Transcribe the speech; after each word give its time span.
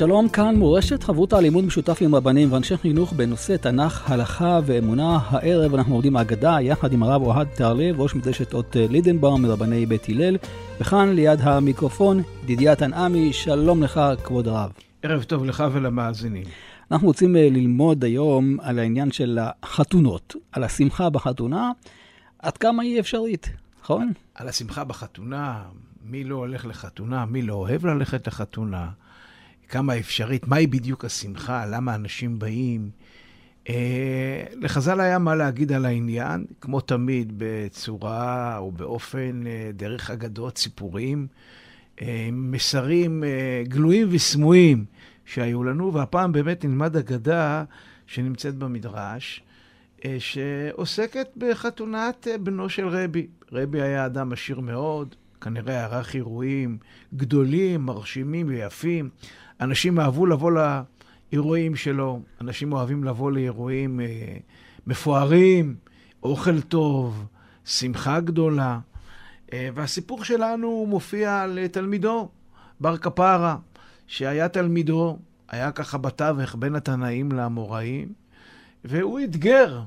שלום, 0.00 0.28
כאן 0.28 0.56
מורשת 0.56 1.02
חברותא 1.02 1.36
לימוד 1.36 1.64
משותף 1.64 1.98
עם 2.00 2.14
רבנים 2.14 2.52
ואנשי 2.52 2.76
חינוך 2.76 3.12
בנושא 3.12 3.56
תנ"ך, 3.56 4.10
הלכה 4.10 4.60
ואמונה. 4.66 5.18
הערב 5.22 5.74
אנחנו 5.74 5.94
עובדים 5.94 6.16
אגדה 6.16 6.56
יחד 6.60 6.92
עם 6.92 7.02
הרב 7.02 7.22
אוהד 7.22 7.48
תרלב, 7.54 8.00
ראש 8.00 8.14
מדרשת 8.14 8.54
אות 8.54 8.76
לידנבאום 8.76 9.42
מרבני 9.42 9.86
בית 9.86 10.08
הלל, 10.08 10.36
וכאן 10.80 11.08
ליד 11.08 11.40
המיקרופון, 11.42 12.22
ידידיה 12.42 12.76
תנעמי, 12.76 13.32
שלום 13.32 13.82
לך 13.82 14.00
כבוד 14.24 14.48
הרב. 14.48 14.72
ערב 15.02 15.22
טוב 15.22 15.44
לך 15.44 15.64
ולמאזינים. 15.72 16.44
אנחנו 16.90 17.06
רוצים 17.06 17.36
אה, 17.36 17.48
ללמוד 17.50 18.04
היום 18.04 18.60
על 18.60 18.78
העניין 18.78 19.12
של 19.12 19.38
החתונות, 19.62 20.36
על 20.52 20.64
השמחה 20.64 21.10
בחתונה, 21.10 21.70
עד 22.38 22.56
כמה 22.56 22.82
היא 22.82 23.00
אפשרית, 23.00 23.50
נכון? 23.82 24.12
על 24.34 24.48
השמחה 24.48 24.84
בחתונה, 24.84 25.62
מי 26.04 26.24
לא 26.24 26.36
הולך 26.36 26.66
לחתונה, 26.66 27.24
מי 27.26 27.42
לא 27.42 27.54
אוהב 27.54 27.86
ללכת 27.86 28.26
לחתונה. 28.26 28.88
כמה 29.70 29.98
אפשרית, 29.98 30.48
מהי 30.48 30.66
בדיוק 30.66 31.04
השמחה, 31.04 31.66
למה 31.66 31.94
אנשים 31.94 32.38
באים. 32.38 32.90
אה, 33.68 34.44
לחז"ל 34.52 35.00
היה 35.00 35.18
מה 35.18 35.34
להגיד 35.34 35.72
על 35.72 35.84
העניין, 35.84 36.44
כמו 36.60 36.80
תמיד, 36.80 37.32
בצורה 37.36 38.58
או 38.58 38.72
באופן, 38.72 39.46
אה, 39.46 39.70
דרך 39.74 40.10
אגדות, 40.10 40.58
סיפורים, 40.58 41.26
אה, 42.02 42.28
מסרים 42.32 43.24
אה, 43.24 43.62
גלויים 43.68 44.08
וסמויים 44.10 44.84
שהיו 45.24 45.64
לנו, 45.64 45.92
והפעם 45.94 46.32
באמת 46.32 46.64
נלמד 46.64 46.96
אגדה 46.96 47.64
שנמצאת 48.06 48.54
במדרש, 48.54 49.42
אה, 50.04 50.16
שעוסקת 50.18 51.28
בחתונת 51.36 52.28
אה, 52.30 52.38
בנו 52.38 52.68
של 52.68 52.88
רבי. 52.88 53.26
רבי 53.52 53.80
היה 53.80 54.06
אדם 54.06 54.32
עשיר 54.32 54.60
מאוד, 54.60 55.14
כנראה 55.40 55.84
ערך 55.84 56.14
אירועים 56.14 56.78
גדולים, 57.14 57.80
מרשימים 57.80 58.48
ויפים. 58.48 59.10
אנשים 59.60 60.00
אהבו 60.00 60.26
לבוא 60.26 60.52
לאירועים 61.32 61.76
שלו, 61.76 62.20
אנשים 62.40 62.72
אוהבים 62.72 63.04
לבוא 63.04 63.32
לאירועים 63.32 64.00
אה, 64.00 64.36
מפוארים, 64.86 65.76
אוכל 66.22 66.60
טוב, 66.60 67.26
שמחה 67.64 68.20
גדולה. 68.20 68.78
אה, 69.52 69.68
והסיפור 69.74 70.24
שלנו 70.24 70.86
מופיע 70.88 71.40
על 71.40 71.66
תלמידו, 71.68 72.28
בר 72.80 72.96
כפרה, 72.96 73.56
שהיה 74.06 74.48
תלמידו, 74.48 75.18
היה 75.48 75.72
ככה 75.72 75.98
בתווך 75.98 76.56
בין 76.58 76.74
התנאים 76.74 77.32
לאמוראים, 77.32 78.12
והוא 78.84 79.20
אתגר 79.20 79.80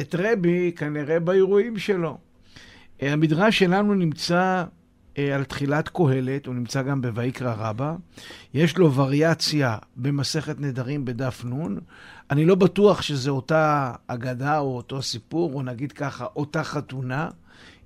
את 0.00 0.14
רבי 0.18 0.72
כנראה 0.76 1.20
באירועים 1.20 1.78
שלו. 1.78 2.18
אה, 3.02 3.12
המדרש 3.12 3.58
שלנו 3.58 3.94
נמצא 3.94 4.64
על 5.16 5.44
תחילת 5.44 5.88
קהלת, 5.88 6.46
הוא 6.46 6.54
נמצא 6.54 6.82
גם 6.82 7.02
בויקרא 7.02 7.54
רבה. 7.58 7.94
יש 8.54 8.78
לו 8.78 8.94
וריאציה 8.94 9.76
במסכת 9.96 10.60
נדרים 10.60 11.04
בדף 11.04 11.44
נ'. 11.44 11.78
אני 12.30 12.44
לא 12.44 12.54
בטוח 12.54 13.02
שזו 13.02 13.30
אותה 13.30 13.92
אגדה 14.06 14.58
או 14.58 14.76
אותו 14.76 15.02
סיפור, 15.02 15.54
או 15.54 15.62
נגיד 15.62 15.92
ככה, 15.92 16.26
אותה 16.36 16.64
חתונה. 16.64 17.28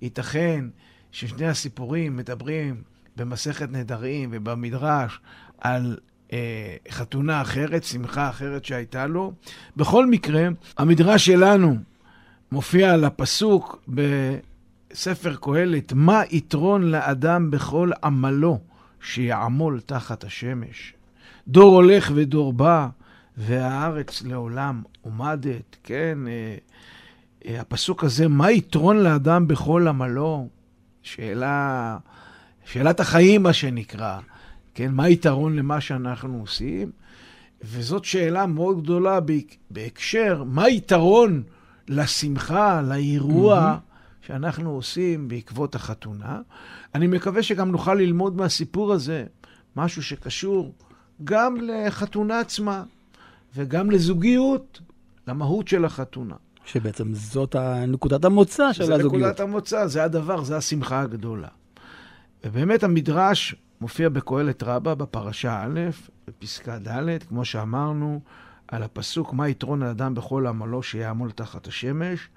ייתכן 0.02 0.64
ששני 1.12 1.46
הסיפורים 1.46 2.16
מדברים 2.16 2.82
במסכת 3.16 3.68
נדרים 3.72 4.28
ובמדרש 4.32 5.20
על 5.58 5.96
אה, 6.32 6.76
חתונה 6.90 7.42
אחרת, 7.42 7.84
שמחה 7.84 8.28
אחרת 8.28 8.64
שהייתה 8.64 9.06
לו. 9.06 9.32
בכל 9.76 10.06
מקרה, 10.06 10.48
המדרש 10.78 11.26
שלנו 11.26 11.76
מופיע 12.52 12.92
על 12.92 13.04
הפסוק 13.04 13.82
ב... 13.94 14.00
ספר 14.94 15.34
קהלת, 15.40 15.92
מה 15.92 16.22
יתרון 16.30 16.90
לאדם 16.90 17.50
בכל 17.50 17.90
עמלו 18.04 18.58
שיעמול 19.00 19.80
תחת 19.86 20.24
השמש? 20.24 20.94
דור 21.48 21.74
הולך 21.74 22.12
ודור 22.14 22.52
בא, 22.52 22.88
והארץ 23.36 24.22
לעולם 24.22 24.82
עומדת, 25.02 25.76
כן? 25.84 26.18
אה, 26.28 26.56
אה, 27.46 27.60
הפסוק 27.60 28.04
הזה, 28.04 28.28
מה 28.28 28.50
יתרון 28.50 28.96
לאדם 28.96 29.48
בכל 29.48 29.88
עמלו? 29.88 30.48
שאלה, 31.02 31.98
שאלת 32.64 33.00
החיים, 33.00 33.42
מה 33.42 33.52
שנקרא, 33.52 34.18
כן? 34.74 34.90
מה 34.92 35.08
יתרון 35.08 35.56
למה 35.56 35.80
שאנחנו 35.80 36.40
עושים? 36.40 36.90
וזאת 37.62 38.04
שאלה 38.04 38.46
מאוד 38.46 38.82
גדולה 38.82 39.18
בהקשר, 39.70 40.42
מה 40.46 40.68
יתרון 40.68 41.42
לשמחה, 41.88 42.82
לאירוע, 42.82 43.76
mm-hmm. 43.76 43.93
שאנחנו 44.26 44.70
עושים 44.70 45.28
בעקבות 45.28 45.74
החתונה. 45.74 46.40
אני 46.94 47.06
מקווה 47.06 47.42
שגם 47.42 47.70
נוכל 47.70 47.94
ללמוד 47.94 48.36
מהסיפור 48.36 48.92
הזה 48.92 49.24
משהו 49.76 50.02
שקשור 50.02 50.74
גם 51.24 51.56
לחתונה 51.60 52.40
עצמה 52.40 52.82
וגם 53.56 53.90
לזוגיות, 53.90 54.80
למהות 55.28 55.68
של 55.68 55.84
החתונה. 55.84 56.34
שבעצם 56.64 57.14
זאת 57.14 57.56
נקודת 57.88 58.24
המוצא 58.24 58.72
של 58.72 58.82
הזוגיות. 58.82 59.12
זה 59.12 59.18
נקודת 59.18 59.40
המוצא, 59.40 59.86
זה 59.86 60.04
הדבר, 60.04 60.44
זה 60.44 60.56
השמחה 60.56 61.00
הגדולה. 61.00 61.48
ובאמת 62.44 62.82
המדרש 62.82 63.54
מופיע 63.80 64.08
בקהלת 64.08 64.62
רבה 64.62 64.94
בפרשה 64.94 65.62
א', 65.62 65.80
בפסקה 66.28 66.78
ד', 66.78 67.22
כמו 67.28 67.44
שאמרנו, 67.44 68.20
על 68.68 68.82
הפסוק, 68.82 69.32
מה 69.32 69.48
יתרון 69.48 69.82
האדם 69.82 70.14
בכל 70.14 70.46
עמלו 70.46 70.82
שיעמול 70.82 71.30
תחת 71.30 71.66
השמש. 71.66 72.28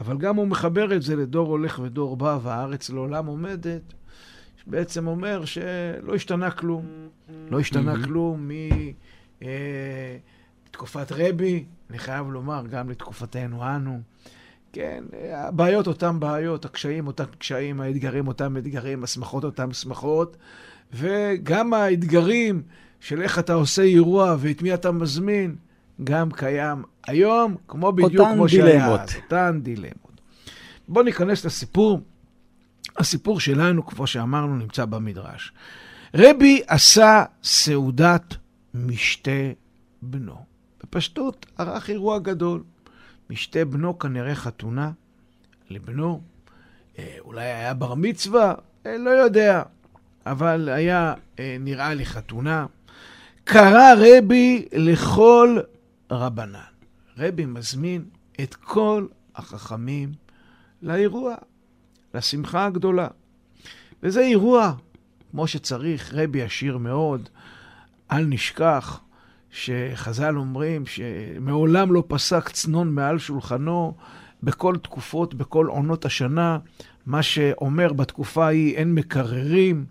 אבל 0.00 0.18
גם 0.18 0.36
הוא 0.36 0.46
מחבר 0.46 0.96
את 0.96 1.02
זה 1.02 1.16
לדור 1.16 1.48
הולך 1.48 1.80
ודור 1.82 2.16
בא, 2.16 2.38
והארץ 2.42 2.90
לעולם 2.90 3.26
עומדת, 3.26 3.82
בעצם 4.66 5.06
אומר 5.06 5.44
שלא 5.44 6.14
השתנה 6.14 6.50
כלום. 6.50 6.86
לא 7.50 7.60
השתנה 7.60 7.94
כלום 8.04 8.50
מתקופת 10.68 11.12
אה, 11.12 11.28
רבי, 11.28 11.64
אני 11.90 11.98
חייב 11.98 12.30
לומר, 12.30 12.66
גם 12.70 12.90
לתקופתנו 12.90 13.76
אנו. 13.76 14.00
כן, 14.72 15.04
הבעיות 15.32 15.86
אותן 15.86 16.20
בעיות, 16.20 16.64
הקשיים 16.64 17.06
אותם 17.06 17.24
קשיים, 17.38 17.80
האתגרים 17.80 18.28
אותם 18.28 18.56
אתגרים, 18.56 19.04
השמחות 19.04 19.44
אותם 19.44 19.72
שמחות, 19.72 20.36
וגם 20.92 21.74
האתגרים 21.74 22.62
של 23.00 23.22
איך 23.22 23.38
אתה 23.38 23.54
עושה 23.54 23.82
אירוע 23.82 24.36
ואת 24.38 24.62
מי 24.62 24.74
אתה 24.74 24.92
מזמין, 24.92 25.56
גם 26.04 26.30
קיים 26.30 26.82
היום, 27.06 27.56
כמו 27.68 27.92
בדיוק 27.92 28.28
כמו 28.34 28.48
שהיה 28.48 28.94
אז. 28.94 29.16
אותן 29.16 29.60
דילמות. 29.62 30.20
בואו 30.88 31.04
ניכנס 31.04 31.44
לסיפור. 31.44 32.00
הסיפור 32.96 33.40
שלנו, 33.40 33.86
כמו 33.86 34.06
שאמרנו, 34.06 34.56
נמצא 34.56 34.84
במדרש. 34.84 35.52
רבי 36.14 36.62
עשה 36.66 37.24
סעודת 37.44 38.34
משתה 38.74 39.30
בנו. 40.02 40.36
בפשטות, 40.82 41.46
ערך 41.58 41.90
אירוע 41.90 42.18
גדול. 42.18 42.62
משתה 43.30 43.64
בנו 43.64 43.98
כנראה 43.98 44.34
חתונה 44.34 44.90
לבנו. 45.70 46.20
אה, 46.98 47.16
אולי 47.20 47.44
היה 47.44 47.74
בר 47.74 47.94
מצווה, 47.94 48.54
אה, 48.86 48.98
לא 48.98 49.10
יודע. 49.10 49.62
אבל 50.26 50.68
היה, 50.68 51.14
אה, 51.38 51.56
נראה 51.60 51.94
לי, 51.94 52.06
חתונה. 52.06 52.66
קרא 53.44 53.94
רבי 53.98 54.66
לכל 54.72 55.58
רבנן. 56.14 56.58
רבי 57.18 57.46
מזמין 57.46 58.04
את 58.40 58.54
כל 58.54 59.06
החכמים 59.36 60.12
לאירוע, 60.82 61.34
לשמחה 62.14 62.66
הגדולה. 62.66 63.08
וזה 64.02 64.20
אירוע, 64.20 64.72
כמו 65.30 65.46
שצריך, 65.46 66.14
רבי 66.14 66.42
עשיר 66.42 66.78
מאוד. 66.78 67.28
אל 68.12 68.24
נשכח 68.24 69.00
שחז"ל 69.50 70.36
אומרים 70.36 70.86
שמעולם 70.86 71.92
לא 71.92 72.02
פסק 72.08 72.48
צנון 72.48 72.94
מעל 72.94 73.18
שולחנו 73.18 73.94
בכל 74.42 74.76
תקופות, 74.76 75.34
בכל 75.34 75.66
עונות 75.66 76.04
השנה. 76.04 76.58
מה 77.06 77.22
שאומר 77.22 77.92
בתקופה 77.92 78.46
ההיא 78.46 78.76
אין 78.76 78.94
מקררים, 78.94 79.84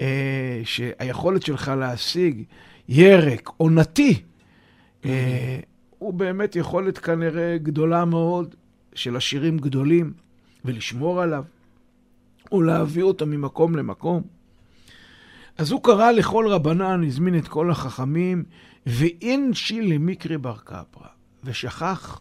אה, 0.00 0.60
שהיכולת 0.64 1.42
שלך 1.42 1.72
להשיג 1.78 2.42
ירק 2.88 3.50
עונתי 3.56 4.22
הוא 5.98 6.14
באמת 6.14 6.56
יכולת 6.56 6.98
כנראה 6.98 7.58
גדולה 7.58 8.04
מאוד 8.04 8.54
של 8.94 9.16
עשירים 9.16 9.58
גדולים, 9.58 10.12
ולשמור 10.64 11.22
עליו. 11.22 11.44
ולהביא 12.52 13.02
אותה 13.02 13.24
ממקום 13.24 13.76
למקום. 13.76 14.22
אז 15.58 15.70
הוא 15.70 15.82
קרא 15.82 16.10
לכל 16.10 16.46
רבנן, 16.48 17.04
הזמין 17.04 17.38
את 17.38 17.48
כל 17.48 17.70
החכמים, 17.70 18.44
ואין 18.86 19.54
שיל 19.54 19.94
למקרי 19.94 20.38
בר 20.38 20.56
קפרא, 20.64 21.08
ושכח 21.44 22.20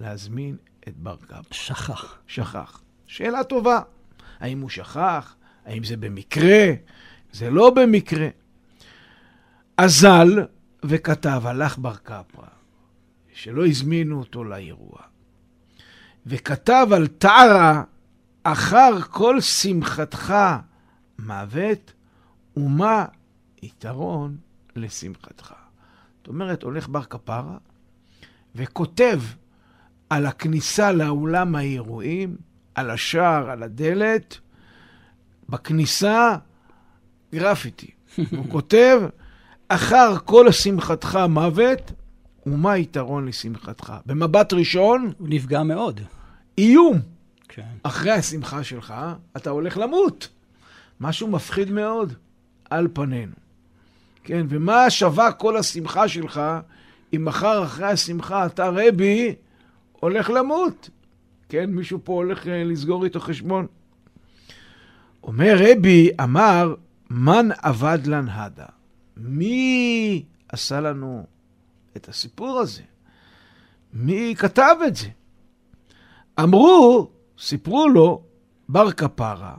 להזמין 0.00 0.56
את 0.88 0.96
בר 0.96 1.16
קפרא. 1.26 1.40
שכח. 1.50 2.18
שכח. 2.26 2.82
שאלה 3.06 3.44
טובה. 3.44 3.80
האם 4.40 4.60
הוא 4.60 4.68
שכח? 4.68 5.34
האם 5.66 5.84
זה 5.84 5.96
במקרה? 5.96 6.72
זה 7.32 7.50
לא 7.50 7.70
במקרה. 7.70 8.28
אזל 9.76 10.44
וכתב, 10.84 11.42
הלך 11.44 11.78
בר 11.78 11.96
קפרא, 11.96 12.46
שלא 13.32 13.66
הזמינו 13.66 14.18
אותו 14.18 14.44
לאירוע, 14.44 14.98
וכתב 16.26 16.86
על 16.92 17.06
טרה, 17.06 17.82
אחר 18.42 19.00
כל 19.00 19.40
שמחתך 19.40 20.34
מוות, 21.18 21.92
ומה 22.56 23.04
יתרון 23.62 24.36
לשמחתך. 24.76 25.54
זאת 26.18 26.28
אומרת, 26.28 26.62
הולך 26.62 26.88
בר 26.88 27.04
כפרה 27.04 27.58
וכותב 28.54 29.20
על 30.10 30.26
הכניסה 30.26 30.92
לאולם 30.92 31.54
האירועים, 31.56 32.36
על 32.74 32.90
השער, 32.90 33.50
על 33.50 33.62
הדלת, 33.62 34.38
בכניסה, 35.48 36.36
גרפיטי. 37.34 37.90
הוא 38.16 38.50
כותב, 38.50 39.00
אחר 39.72 40.16
כל 40.24 40.52
שמחתך 40.52 41.18
מוות, 41.28 41.92
ומה 42.46 42.72
היתרון 42.72 43.26
לשמחתך? 43.26 43.92
במבט 44.06 44.52
ראשון, 44.52 45.12
הוא 45.18 45.28
נפגע 45.30 45.62
מאוד. 45.62 46.00
איום. 46.58 47.00
כן. 47.48 47.62
אחרי 47.82 48.10
השמחה 48.10 48.64
שלך, 48.64 48.94
אתה 49.36 49.50
הולך 49.50 49.78
למות. 49.78 50.28
משהו 51.00 51.28
מפחיד 51.28 51.70
מאוד 51.70 52.12
על 52.70 52.88
פנינו. 52.92 53.32
כן, 54.24 54.46
ומה 54.48 54.90
שווה 54.90 55.32
כל 55.32 55.56
השמחה 55.56 56.08
שלך 56.08 56.40
אם 57.16 57.24
מחר 57.24 57.64
אחרי 57.64 57.86
השמחה 57.86 58.46
אתה 58.46 58.68
רבי 58.68 59.34
הולך 59.92 60.30
למות? 60.30 60.90
כן, 61.48 61.70
מישהו 61.70 61.98
פה 62.04 62.12
הולך 62.12 62.46
אה, 62.46 62.64
לסגור 62.64 63.04
איתו 63.04 63.20
חשבון. 63.20 63.66
אומר 65.22 65.56
רבי, 65.58 66.10
אמר, 66.22 66.74
מן 67.10 67.48
אבד 67.62 68.06
לן 68.06 68.28
הדה. 68.28 68.79
מי 69.20 70.24
עשה 70.48 70.80
לנו 70.80 71.26
את 71.96 72.08
הסיפור 72.08 72.58
הזה? 72.58 72.82
מי 73.92 74.34
כתב 74.38 74.76
את 74.86 74.96
זה? 74.96 75.08
אמרו, 76.40 77.10
סיפרו 77.38 77.88
לו, 77.88 78.22
בר 78.68 78.92
כפרה, 78.92 79.56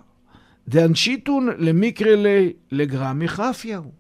דאנשיטון 0.68 1.48
למקרה 1.58 2.12
לגרמי 2.72 3.28
חפיהו, 3.28 3.92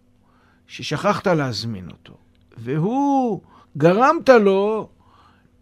ששכחת 0.68 1.28
להזמין 1.28 1.90
אותו, 1.90 2.18
והוא, 2.58 3.42
גרמת 3.78 4.30
לו 4.30 4.90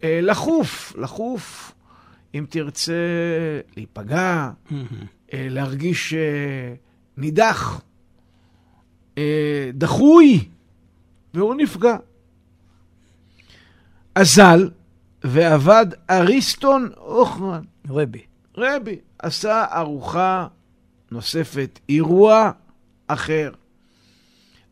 אה, 0.04 0.20
לחוף, 0.22 0.96
לחוף, 0.96 1.74
אם 2.34 2.46
תרצה 2.48 2.92
להיפגע, 3.76 4.50
אה, 5.32 5.46
להרגיש 5.50 6.14
אה, 6.14 6.74
נידח, 7.16 7.80
אה, 9.20 9.70
דחוי, 9.74 10.48
והוא 11.34 11.54
נפגע. 11.54 11.96
אזל 14.14 14.70
ועבד 15.24 15.86
אריסטון 16.10 16.90
אוכרן. 16.96 17.62
רבי. 17.90 18.22
רבי 18.56 18.98
עשה 19.18 19.64
ארוחה 19.72 20.46
נוספת, 21.10 21.78
אירוע 21.88 22.50
אחר. 23.06 23.50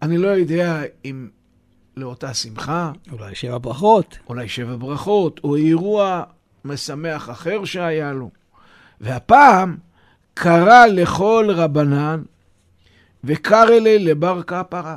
אני 0.02 0.18
לא 0.18 0.28
יודע 0.28 0.82
אם 1.04 1.28
לאותה 1.96 2.34
שמחה, 2.34 2.92
אולי 3.12 3.34
שבע 3.34 3.58
ברכות. 3.58 4.18
אולי 4.28 4.48
שבע 4.48 4.76
ברכות, 4.76 5.40
או 5.44 5.56
אירוע 5.56 6.22
משמח 6.64 7.30
אחר 7.30 7.64
שהיה 7.64 8.12
לו. 8.12 8.30
והפעם 9.00 9.76
קרא 10.34 10.86
לכל 10.86 11.48
רבנן 11.54 12.22
וקרא 13.28 13.64
לי 13.64 13.98
לבר 13.98 14.42
קפרא. 14.42 14.96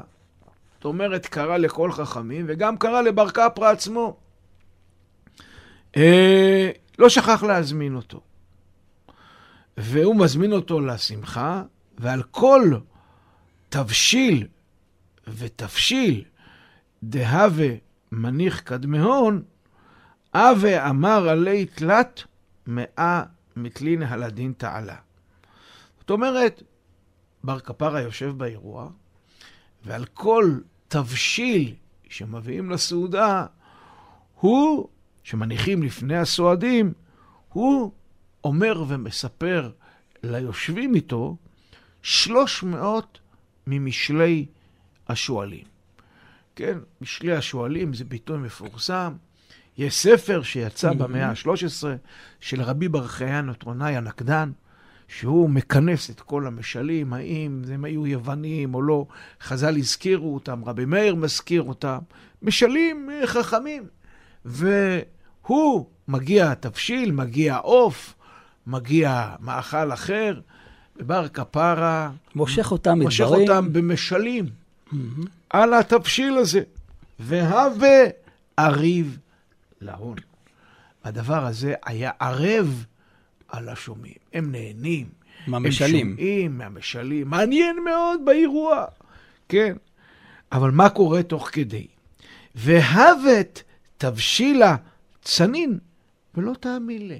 זאת 0.73 0.85
אומרת, 0.85 1.25
קרא 1.25 1.57
לכל 1.57 1.91
חכמים, 1.91 2.45
וגם 2.47 2.77
קרא 2.77 3.01
לבר 3.01 3.29
קפרא 3.29 3.71
עצמו. 3.71 4.17
אה, 5.97 6.69
לא 6.99 7.09
שכח 7.09 7.43
להזמין 7.43 7.95
אותו. 7.95 8.21
והוא 9.77 10.15
מזמין 10.15 10.53
אותו 10.53 10.79
לשמחה, 10.79 11.63
ועל 11.97 12.23
כל 12.23 12.71
תבשיל 13.69 14.47
ותבשיל 15.27 16.23
דהווה 17.03 17.69
מניח 18.11 18.59
קדמהון, 18.59 19.43
אבה 20.33 20.89
אמר 20.89 21.29
עלי 21.29 21.65
תלת 21.65 22.23
מאה 22.67 23.23
מתלין 23.55 24.03
הלדין 24.03 24.53
תעלה. 24.57 24.95
זאת 25.99 26.09
אומרת, 26.09 26.63
בר 27.43 27.59
כפרה 27.59 28.01
יושב 28.01 28.33
באירוע, 28.37 28.89
ועל 29.85 30.05
כל 30.05 30.57
תבשיל 30.87 31.75
שמביאים 32.09 32.69
לסעודה, 32.69 33.45
הוא, 34.39 34.87
שמניחים 35.23 35.83
לפני 35.83 36.17
הסועדים, 36.17 36.93
הוא 37.49 37.91
אומר 38.43 38.83
ומספר 38.87 39.71
ליושבים 40.23 40.95
איתו 40.95 41.37
שלוש 42.01 42.63
מאות 42.63 43.19
ממשלי 43.67 44.45
השועלים. 45.07 45.63
כן, 46.55 46.77
משלי 47.01 47.35
השועלים 47.35 47.93
זה 47.93 48.05
ביטוי 48.05 48.37
מפורסם. 48.37 49.13
יש 49.77 49.95
ספר 49.95 50.41
שיצא 50.43 50.93
במאה 50.93 51.29
ה-13 51.29 51.83
של 52.39 52.61
רבי 52.61 52.87
בר 52.87 53.07
חיין 53.07 53.49
אוטרונאי 53.49 53.97
הנקדן, 53.97 54.51
שהוא 55.17 55.49
מכנס 55.49 56.09
את 56.09 56.21
כל 56.21 56.47
המשלים, 56.47 57.13
האם 57.13 57.61
הם 57.71 57.85
היו 57.85 58.07
יוונים 58.07 58.75
או 58.75 58.81
לא. 58.81 59.05
חז"ל 59.41 59.77
הזכירו 59.77 60.33
אותם, 60.33 60.61
רבי 60.65 60.85
מאיר 60.85 61.15
מזכיר 61.15 61.61
אותם. 61.61 61.97
משלים 62.41 63.09
אה, 63.13 63.27
חכמים. 63.27 63.83
והוא, 64.45 65.85
מגיע 66.07 66.53
תבשיל, 66.53 67.11
מגיע 67.11 67.55
עוף, 67.55 68.13
מגיע 68.67 69.35
מאכל 69.39 69.93
אחר, 69.93 70.39
ובר 70.95 71.27
כפרה... 71.27 72.11
מושך 72.35 72.71
אותם 72.71 72.91
מדברים. 72.91 73.05
מושך 73.05 73.25
אותם 73.25 73.73
במשלים 73.73 74.45
על 75.49 75.73
התבשיל 75.73 76.37
הזה. 76.37 76.61
והווה 77.19 78.03
עריב 78.57 79.17
להון. 79.81 80.15
הדבר 81.03 81.45
הזה 81.45 81.73
היה 81.85 82.11
ערב 82.19 82.85
על 83.51 83.69
השומעים. 83.69 84.15
הם 84.33 84.51
נהנים. 84.51 85.07
מהמשלים. 85.47 86.07
הם 86.07 86.15
שומעים 86.15 86.57
מהמשלים. 86.57 87.29
מעניין 87.29 87.83
מאוד 87.85 88.21
באירוע. 88.25 88.85
כן. 89.49 89.75
אבל 90.51 90.71
מה 90.71 90.89
קורה 90.89 91.23
תוך 91.23 91.49
כדי? 91.51 91.87
והבת 92.55 93.63
תבשילה 93.97 94.75
צנין, 95.21 95.79
ולא 96.35 96.53
תאמין 96.59 97.07
לי. 97.07 97.19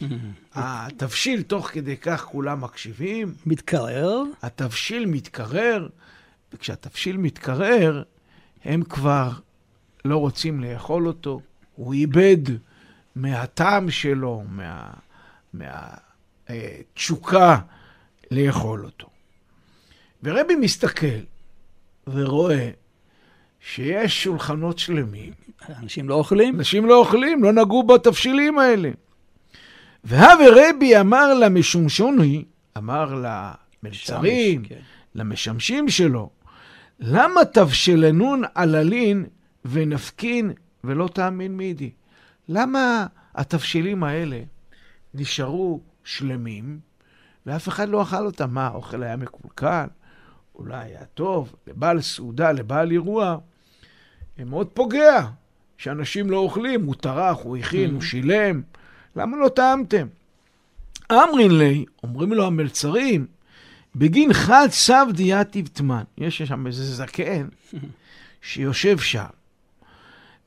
התבשיל, 0.54 1.42
תוך 1.42 1.68
כדי 1.68 1.96
כך 1.96 2.24
כולם 2.24 2.60
מקשיבים, 2.60 3.34
מתקרר. 3.46 4.22
התבשיל 4.42 5.06
מתקרר, 5.06 5.88
וכשהתבשיל 6.52 7.16
מתקרר, 7.16 8.02
הם 8.64 8.82
כבר 8.82 9.30
לא 10.04 10.16
רוצים 10.16 10.60
לאכול 10.60 11.06
אותו. 11.06 11.40
הוא 11.74 11.94
איבד 11.94 12.36
מהטעם 13.16 13.90
שלו, 13.90 14.42
מה, 14.48 14.90
אה, 16.50 16.80
לאכול 18.30 18.84
אותו. 18.84 19.08
ורבי 20.22 20.56
מסתכל 20.56 21.20
ורואה 22.06 22.70
שיש 23.60 24.24
שולחנות 24.24 24.78
שלמים. 24.78 25.32
אנשים 25.82 26.08
לא 26.08 26.14
אוכלים? 26.14 26.56
אנשים 26.56 26.86
לא 26.86 26.98
אוכלים, 26.98 27.44
לא 27.44 27.52
נגעו 27.52 27.82
בתבשילים 27.82 28.58
האלה. 28.58 28.90
והווה 30.04 30.46
רבי 30.56 31.00
אמר 31.00 31.34
למשומשוני, 31.34 32.44
אמר 32.76 33.22
למלצרים, 33.82 34.64
כן. 34.64 34.78
למשמשים 35.14 35.88
שלו, 35.88 36.30
למה 37.00 37.44
תבשלנון 37.44 38.42
עללין 38.54 39.26
ונפקין 39.64 40.52
ולא 40.84 41.08
תאמין 41.12 41.56
מידי? 41.56 41.90
למה 42.48 43.06
התבשילים 43.34 44.04
האלה 44.04 44.40
נשארו 45.14 45.80
שלמים 46.04 46.80
ואף 47.46 47.68
אחד 47.68 47.88
לא 47.88 48.02
אכל 48.02 48.26
אותם? 48.26 48.54
מה, 48.54 48.66
האוכל 48.66 49.02
היה 49.02 49.16
מקולקל? 49.16 49.86
אולי 50.54 50.84
היה 50.84 51.04
טוב? 51.04 51.54
לבעל 51.66 52.00
סעודה, 52.00 52.52
לבעל 52.52 52.90
אירוע, 52.90 53.36
מאוד 54.38 54.66
פוגע 54.74 55.26
שאנשים 55.78 56.30
לא 56.30 56.36
אוכלים, 56.36 56.84
הוא 56.84 56.94
טרח, 56.94 57.38
הוא 57.42 57.56
הכין, 57.56 57.90
הוא 57.94 58.00
שילם. 58.00 58.62
למה 59.16 59.36
לא 59.36 59.48
טעמתם? 59.48 60.06
אמרין 61.12 61.58
לי, 61.58 61.84
אומרים 62.02 62.32
לו 62.32 62.46
המלצרים, 62.46 63.26
בגין 63.96 64.32
חד 64.32 64.68
סב 64.70 65.06
דיאטיב 65.12 65.66
תמן. 65.66 66.02
יש 66.18 66.42
שם 66.42 66.66
איזה 66.66 66.84
זקן 66.84 67.48
שיושב 68.42 68.98
שם. 68.98 69.24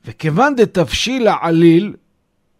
וכיוון 0.04 0.56
דתבשיל 0.56 1.28
העליל, 1.28 1.94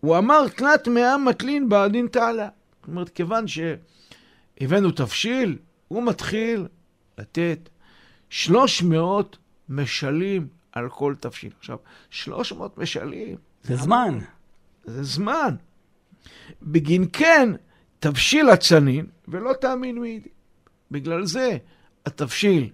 הוא 0.02 0.18
אמר 0.18 0.48
תלת 0.48 0.88
מאה 0.88 1.18
מטלין 1.18 1.68
בעדין 1.68 2.06
תעלה. 2.06 2.48
זאת 2.80 2.88
אומרת, 2.88 3.08
כיוון 3.08 3.44
שהבאנו 3.48 4.90
תבשיל, 4.90 5.58
הוא 5.88 6.02
מתחיל 6.02 6.66
לתת 7.18 7.68
300 8.30 9.36
משלים 9.68 10.46
על 10.72 10.88
כל 10.88 11.14
תבשיל. 11.20 11.52
עכשיו, 11.58 11.76
300 12.10 12.78
משלים. 12.78 13.36
זה 13.62 13.76
זמן. 13.76 14.18
זה 14.84 15.02
זמן. 15.02 15.54
בגין 16.62 17.06
כן, 17.12 17.48
תבשיל 17.98 18.48
הצנין, 18.50 19.06
ולא 19.28 19.52
תאמין 19.60 19.98
מידי. 19.98 20.28
בגלל 20.90 21.26
זה 21.26 21.56
התבשיל 22.06 22.70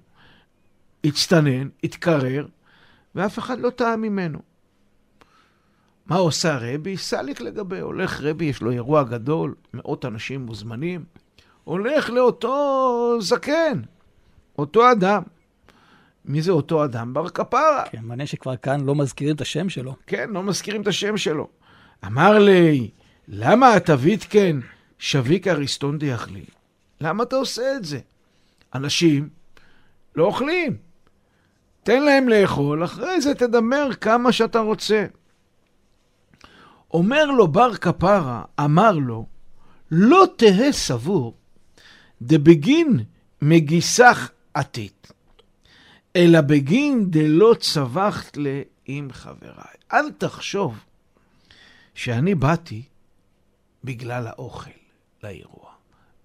הצטנן, 1.05 1.69
התקרר, 1.85 2.47
ואף 3.15 3.39
אחד 3.39 3.61
לא 3.61 3.71
טעה 3.71 3.97
ממנו. 3.97 4.48
מה 6.09 6.17
עושה 6.17 6.59
רבי? 6.61 6.97
סליק 6.97 7.41
לגבי. 7.41 7.81
הולך 7.81 8.21
רבי, 8.21 8.45
יש 8.45 8.63
לו 8.63 8.71
אירוע 8.71 9.03
גדול, 9.03 9.55
מאות 9.75 10.05
אנשים 10.05 10.47
מוזמנים. 10.47 11.05
הולך 11.65 12.11
לאותו 12.11 13.17
זקן, 13.21 13.81
אותו 14.59 14.93
אדם. 14.93 15.23
מי 16.25 16.43
זה 16.43 16.53
אותו 16.53 16.85
אדם? 16.85 17.15
בר 17.15 17.29
כפרה. 17.29 17.85
כן, 17.91 17.99
מעניין 18.03 18.27
שכבר 18.27 18.57
כאן 18.57 18.81
לא 18.81 18.95
מזכירים 18.95 19.37
את 19.37 19.41
השם 19.41 19.69
שלו. 19.69 19.97
כן, 20.07 20.31
לא 20.31 20.43
מזכירים 20.43 20.83
את 20.83 20.87
השם 20.87 21.17
שלו. 21.17 21.49
אמר 22.07 22.39
לי, 22.39 22.91
למה 23.29 23.77
אתה 23.77 23.95
ויתקן 23.99 24.61
שביק 24.99 25.49
אריסטון 25.49 25.99
דיאכלי? 25.99 26.45
למה 27.01 27.23
אתה 27.23 27.37
עושה 27.37 27.77
את 27.77 27.85
זה? 27.85 27.99
אנשים 28.75 29.29
לא 30.17 30.25
אוכלים. 30.25 30.77
תן 31.83 32.03
להם 32.03 32.29
לאכול, 32.29 32.85
אחרי 32.85 33.21
זה 33.21 33.35
תדמר 33.35 33.89
כמה 34.01 34.33
שאתה 34.33 34.59
רוצה. 34.59 35.07
אומר 36.91 37.27
לו 37.27 37.49
בר 37.49 37.75
כפרה, 37.75 38.45
אמר 38.61 38.93
לו, 38.93 39.27
לא 39.91 40.27
תהא 40.37 40.73
סבור 40.73 41.35
דבגין 42.23 43.01
מגיסך 43.43 44.31
עתית, 44.55 45.13
אלא 46.17 46.41
בגין 46.41 47.11
דלא 47.11 47.55
צווחת 47.61 48.37
לה 48.37 48.63
עם 48.87 49.09
חבריי. 49.13 49.77
אל 49.93 50.11
תחשוב 50.11 50.79
שאני 51.95 52.35
באתי 52.35 52.83
בגלל 53.85 54.27
האוכל 54.27 54.71
לאירוע, 55.23 55.71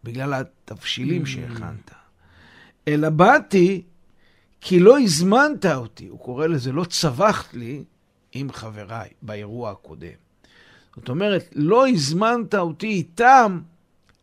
בגלל 0.04 0.34
התבשילים 0.34 1.26
שהכנת, 1.26 1.92
אלא 2.88 3.10
באתי 3.10 3.82
כי 4.62 4.80
לא 4.80 5.00
הזמנת 5.00 5.66
אותי, 5.66 6.08
הוא 6.08 6.20
קורא 6.20 6.48
לזה 6.48 6.72
לא 6.72 6.86
צווחת 6.86 7.54
לי 7.54 7.84
עם 8.32 8.52
חבריי 8.52 9.10
באירוע 9.22 9.72
הקודם. 9.72 10.23
זאת 10.96 11.10
אומרת, 11.10 11.50
לא 11.56 11.88
הזמנת 11.88 12.56
אותי 12.56 12.88
איתם, 12.88 13.60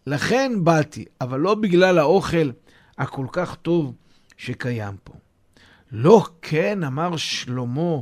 לכן 0.06 0.64
באתי, 0.64 1.04
אבל 1.20 1.40
לא 1.40 1.54
בגלל 1.54 1.98
האוכל 1.98 2.50
הכל 2.98 3.26
כך 3.32 3.54
טוב 3.54 3.94
שקיים 4.36 4.96
פה. 5.04 5.14
לא 5.92 6.26
כן, 6.42 6.84
אמר 6.84 7.16
שלמה, 7.16 7.96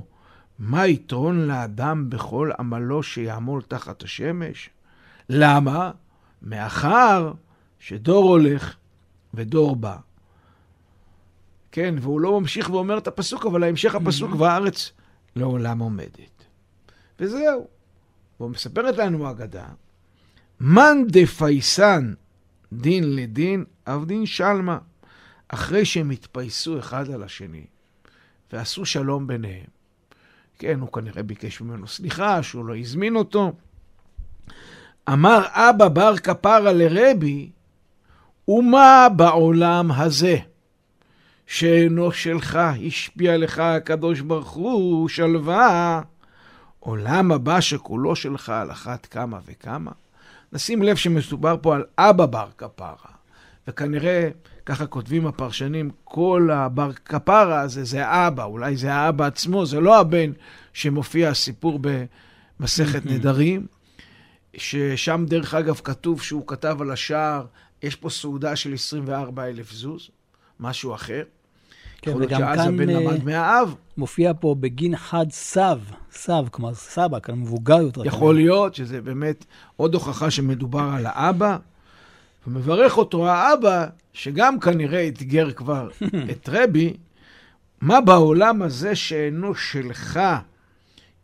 מה 0.59 0.87
יתרון 0.87 1.47
לאדם 1.47 2.11
בכל 2.11 2.51
עמלו 2.59 3.03
שיעמול 3.03 3.63
תחת 3.63 4.03
השמש? 4.03 4.71
למה? 5.29 5.91
מאחר 6.43 7.33
שדור 7.79 8.29
הולך 8.29 8.77
ודור 9.35 9.77
בא. 9.77 9.97
כן, 11.73 11.95
והוא 12.01 12.21
לא 12.21 12.41
ממשיך 12.41 12.71
ואומר 12.71 12.99
את 12.99 13.09
הפסוק, 13.09 13.47
אבל 13.47 13.63
ההמשך 13.63 13.95
הפסוק 13.95 14.31
והארץ 14.39 14.93
לעולם 15.37 15.79
עומדת. 15.79 16.45
וזהו. 17.21 17.78
והוא 18.41 18.51
מספרת 18.51 18.97
לנו 18.97 19.31
אגדה, 19.31 19.67
מאן 20.61 21.05
דפייסן 21.07 22.15
דין 22.73 23.17
לדין, 23.17 23.65
אף 23.85 24.05
דין 24.07 24.27
שלמה. 24.27 24.79
אחרי 25.49 25.85
שהם 25.85 26.11
התפייסו 26.11 26.79
אחד 26.79 27.11
על 27.11 27.23
השני 27.23 27.65
ועשו 28.53 28.85
שלום 28.85 29.27
ביניהם. 29.27 29.67
כן, 30.59 30.81
הוא 30.81 30.93
כנראה 30.93 31.23
ביקש 31.23 31.61
ממנו 31.61 31.89
סליחה, 31.89 32.43
שהוא 32.43 32.65
לא 32.65 32.77
הזמין 32.77 33.17
אותו. 33.17 33.53
אמר 35.13 35.43
אבא 35.51 35.89
בר 35.89 36.17
כפרה 36.17 36.73
לרבי, 36.73 37.51
ומה 38.49 39.07
בעולם 39.17 39.93
הזה 39.93 40.37
שאינו 41.47 42.13
שלך 42.13 42.59
השפיע 42.87 43.37
לך 43.37 43.59
הקדוש 43.59 44.21
ברוך 44.21 44.51
הוא 44.51 45.09
שלווה, 45.09 46.03
עולם 46.81 47.33
הבא 47.33 47.61
שכולו 47.61 48.17
שלך 48.17 48.49
על 48.49 48.71
אחת 48.71 49.07
כמה 49.07 49.39
וכמה. 49.47 49.91
נשים 50.53 50.83
לב 50.83 50.97
שמסובר 50.97 51.57
פה 51.63 51.75
על 51.75 51.85
אבא 51.99 52.27
בר 52.27 52.49
כפרה, 52.59 52.95
וכנראה, 53.69 54.29
ככה 54.67 54.87
כותבים 54.87 55.27
הפרשנים, 55.27 55.91
כל 56.05 56.51
הבר 56.53 56.93
כפרה 56.93 57.61
הזה 57.61 57.85
זה 57.85 58.07
האבא, 58.07 58.45
אולי 58.45 58.77
זה 58.77 58.95
האבא 58.95 59.27
עצמו, 59.27 59.67
זה 59.67 59.81
לא 59.81 60.01
הבן 60.01 60.33
שמופיע 60.73 61.35
סיפור 61.35 61.81
במסכת 62.61 63.07
נדרים, 63.07 63.67
ששם 64.57 65.25
דרך 65.29 65.55
אגב 65.55 65.81
כתוב 65.85 66.23
שהוא 66.23 66.47
כתב 66.47 66.77
על 66.81 66.91
השער, 66.91 67.47
יש 67.83 67.97
פה 67.97 68.11
סעודה 68.11 68.57
של 68.57 68.75
24 68.75 69.47
אלף 69.47 69.73
זוז, 69.73 70.11
משהו 70.61 70.95
אחר. 70.95 71.23
כן, 72.03 72.11
יכול 72.11 72.23
להיות 72.23 72.33
וגם 72.33 72.41
שאז 72.41 72.59
כאן 72.59 72.75
הבן 72.75 72.91
אה, 72.91 73.01
למד 73.01 73.25
מהאב. 73.25 73.75
מופיע 73.97 74.33
פה 74.41 74.55
בגין 74.61 74.97
חד 74.97 75.27
סב, 75.31 75.79
סב, 76.13 76.45
כלומר 76.51 76.75
סבא, 76.75 77.21
כאן 77.21 77.35
מבוגר 77.35 77.81
יותר. 77.81 78.07
יכול 78.07 78.35
להיות 78.35 78.75
שזה 78.75 79.01
באמת 79.01 79.45
עוד 79.77 79.95
הוכחה 79.95 80.31
שמדובר 80.31 80.91
על 80.97 81.07
האבא, 81.07 81.57
ומברך 82.47 82.99
אותו 82.99 83.29
האבא, 83.29 83.87
שגם 84.13 84.61
כנראה 84.61 85.09
אתגר 85.09 85.51
כבר 85.53 85.89
את 86.31 86.49
רבי, 86.53 86.97
מה 87.81 88.01
בעולם 88.01 88.63
הזה 88.63 88.95
שאינו 88.95 89.55
שלך 89.55 90.21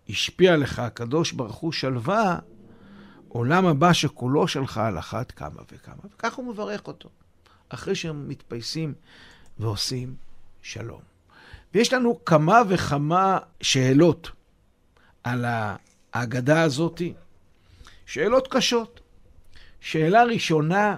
השפיע 0.09 0.57
לך 0.57 0.79
הקדוש 0.79 1.33
ברוך 1.33 1.57
הוא 1.57 1.73
שלווה, 1.73 2.39
עולם 3.29 3.67
הבא 3.67 3.93
שכולו 3.93 4.49
שלך 4.49 4.79
על 4.79 4.99
אחת 4.99 5.33
כמה 5.33 5.61
וכמה. 5.73 6.03
וכך 6.15 6.35
הוא 6.35 6.53
מברך 6.53 6.87
אותו, 6.87 7.09
אחרי 7.69 7.95
שהם 7.95 8.29
מתפייסים 8.29 8.95
ועושים 9.59 10.15
שלום. 10.65 11.01
ויש 11.75 11.93
לנו 11.93 12.25
כמה 12.25 12.63
וכמה 12.69 13.39
שאלות 13.61 14.31
על 15.25 15.45
ההגדה 16.13 16.63
הזאת, 16.63 17.03
שאלות 18.07 18.49
קשות. 18.51 19.01
שאלה 19.81 20.25
ראשונה, 20.25 20.97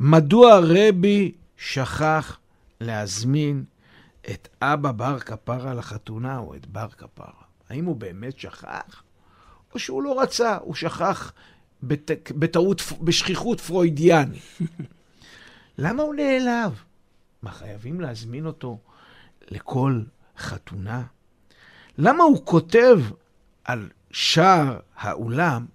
מדוע 0.00 0.60
רבי 0.62 1.32
שכח 1.56 2.38
להזמין 2.80 3.64
את 4.30 4.48
אבא 4.62 4.92
בר 4.92 5.18
כפרה 5.18 5.74
לחתונה 5.74 6.38
או 6.38 6.54
את 6.54 6.66
בר 6.66 6.88
כפרה? 6.88 7.42
האם 7.68 7.84
הוא 7.84 7.96
באמת 7.96 8.38
שכח? 8.38 9.02
או 9.74 9.78
שהוא 9.78 10.02
לא 10.02 10.20
רצה, 10.20 10.56
הוא 10.56 10.74
שכח. 10.74 11.32
בטעות, 12.30 12.82
בשכיחות 13.00 13.60
פרוידיאנית. 13.60 14.42
למה 15.78 16.02
הוא 16.02 16.14
נעלב? 16.14 16.82
מה, 17.42 17.52
חייבים 17.52 18.00
להזמין 18.00 18.46
אותו 18.46 18.78
לכל 19.48 20.02
חתונה? 20.38 21.02
למה 21.98 22.24
הוא 22.24 22.44
כותב 22.44 23.00
על 23.64 23.88
שער 24.10 24.78
האולם, 24.96 25.66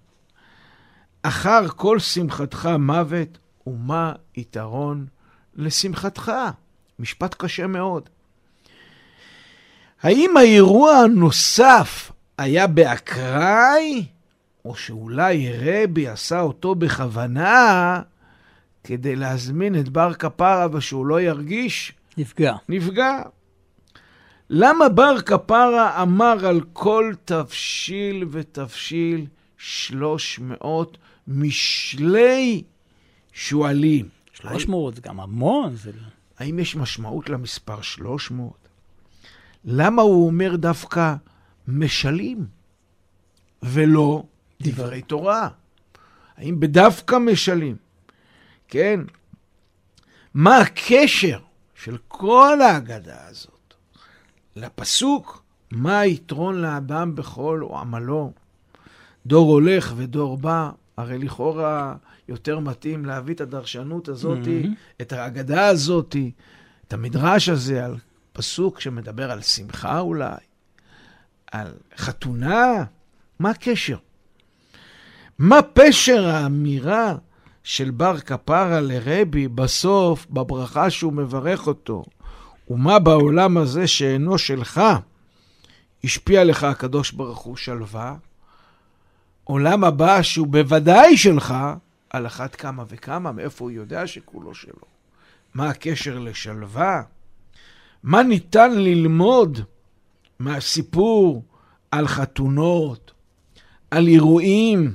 אחר 1.22 1.68
כל 1.68 1.98
שמחתך 1.98 2.68
מוות, 2.78 3.38
ומה 3.66 4.12
יתרון 4.36 5.06
לשמחתך? 5.54 6.32
משפט 6.98 7.34
קשה 7.38 7.66
מאוד. 7.66 8.08
האם 10.02 10.36
האירוע 10.36 10.94
הנוסף 10.94 12.12
היה 12.38 12.66
באקראי, 12.66 14.06
או 14.64 14.76
שאולי 14.76 15.52
רבי 15.58 16.08
עשה 16.08 16.40
אותו 16.40 16.74
בכוונה 16.74 18.02
כדי 18.86 19.16
להזמין 19.16 19.80
את 19.80 19.88
בר 19.88 20.14
כפרה 20.14 20.66
ושהוא 20.72 21.06
לא 21.06 21.20
ירגיש 21.20 21.92
נפגע. 22.18 22.54
נפגע. 22.68 23.22
למה 24.50 24.88
בר 24.88 25.20
כפרה 25.20 26.02
אמר 26.02 26.46
על 26.46 26.60
כל 26.72 27.12
תבשיל 27.24 28.24
ותבשיל 28.30 29.26
שלוש 29.58 30.38
מאות 30.38 30.98
משלי 31.28 32.62
שועלים? 33.32 34.08
300 34.32 34.94
זה 34.94 35.00
גם 35.00 35.20
המון. 35.20 35.76
זה... 35.76 35.90
האם 36.38 36.58
יש 36.58 36.76
משמעות 36.76 37.28
למספר 37.28 37.80
300? 37.82 38.52
למה 39.64 40.02
הוא 40.02 40.26
אומר 40.26 40.56
דווקא 40.56 41.14
משלים 41.68 42.46
ולא 43.62 44.22
דברי 44.62 45.02
תורה? 45.02 45.48
האם 46.36 46.60
בדווקא 46.60 47.18
משלים 47.18 47.76
כן? 48.68 49.00
מה 50.34 50.58
הקשר 50.58 51.38
של 51.74 51.96
כל 52.08 52.58
ההגדה 52.62 53.26
הזאת 53.28 53.74
לפסוק, 54.56 55.42
מה 55.70 55.98
היתרון 55.98 56.62
לאדם 56.62 57.14
בכל 57.14 57.62
עמלו? 57.80 58.32
דור 59.26 59.52
הולך 59.52 59.94
ודור 59.96 60.38
בא, 60.38 60.70
הרי 60.96 61.18
לכאורה 61.18 61.94
יותר 62.28 62.58
מתאים 62.58 63.04
להביא 63.04 63.34
את 63.34 63.40
הדרשנות 63.40 64.08
הזאת, 64.08 64.38
mm-hmm. 64.38 65.00
את 65.00 65.12
ההגדה 65.12 65.66
הזאת, 65.66 66.16
את 66.88 66.92
המדרש 66.92 67.48
הזה 67.48 67.84
על 67.84 67.96
פסוק 68.32 68.80
שמדבר 68.80 69.30
על 69.30 69.42
שמחה 69.42 70.00
אולי, 70.00 70.36
על 71.52 71.72
חתונה, 71.96 72.84
מה 73.38 73.50
הקשר? 73.50 73.96
מה 75.38 75.62
פשר 75.62 76.26
האמירה 76.26 77.14
של 77.66 77.90
בר 77.90 78.20
כפרה 78.20 78.80
לרבי 78.80 79.48
בסוף, 79.48 80.26
בברכה 80.30 80.90
שהוא 80.90 81.12
מברך 81.12 81.66
אותו? 81.66 82.04
ומה 82.70 82.98
בעולם 82.98 83.56
הזה 83.56 83.86
שאינו 83.86 84.38
שלך, 84.38 84.80
השפיע 86.04 86.44
לך 86.44 86.64
הקדוש 86.64 87.12
ברוך 87.12 87.38
הוא 87.38 87.56
שלווה? 87.56 88.14
עולם 89.44 89.84
הבא 89.84 90.22
שהוא 90.22 90.46
בוודאי 90.46 91.16
שלך, 91.16 91.54
על 92.10 92.26
אחת 92.26 92.54
כמה 92.54 92.84
וכמה, 92.88 93.32
מאיפה 93.32 93.64
הוא 93.64 93.70
יודע 93.70 94.06
שכולו 94.06 94.54
שלו? 94.54 94.86
מה 95.54 95.68
הקשר 95.68 96.18
לשלווה? 96.18 97.02
מה 98.02 98.22
ניתן 98.22 98.72
ללמוד 98.74 99.60
מהסיפור 100.38 101.42
על 101.90 102.08
חתונות, 102.08 103.12
על 103.90 104.06
אירועים? 104.06 104.94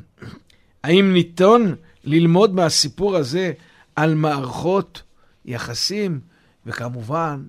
האם 0.83 1.13
ניתן 1.13 1.73
ללמוד 2.03 2.53
מהסיפור 2.55 3.15
הזה 3.15 3.51
על 3.95 4.15
מערכות 4.15 5.03
יחסים? 5.45 6.19
וכמובן, 6.65 7.43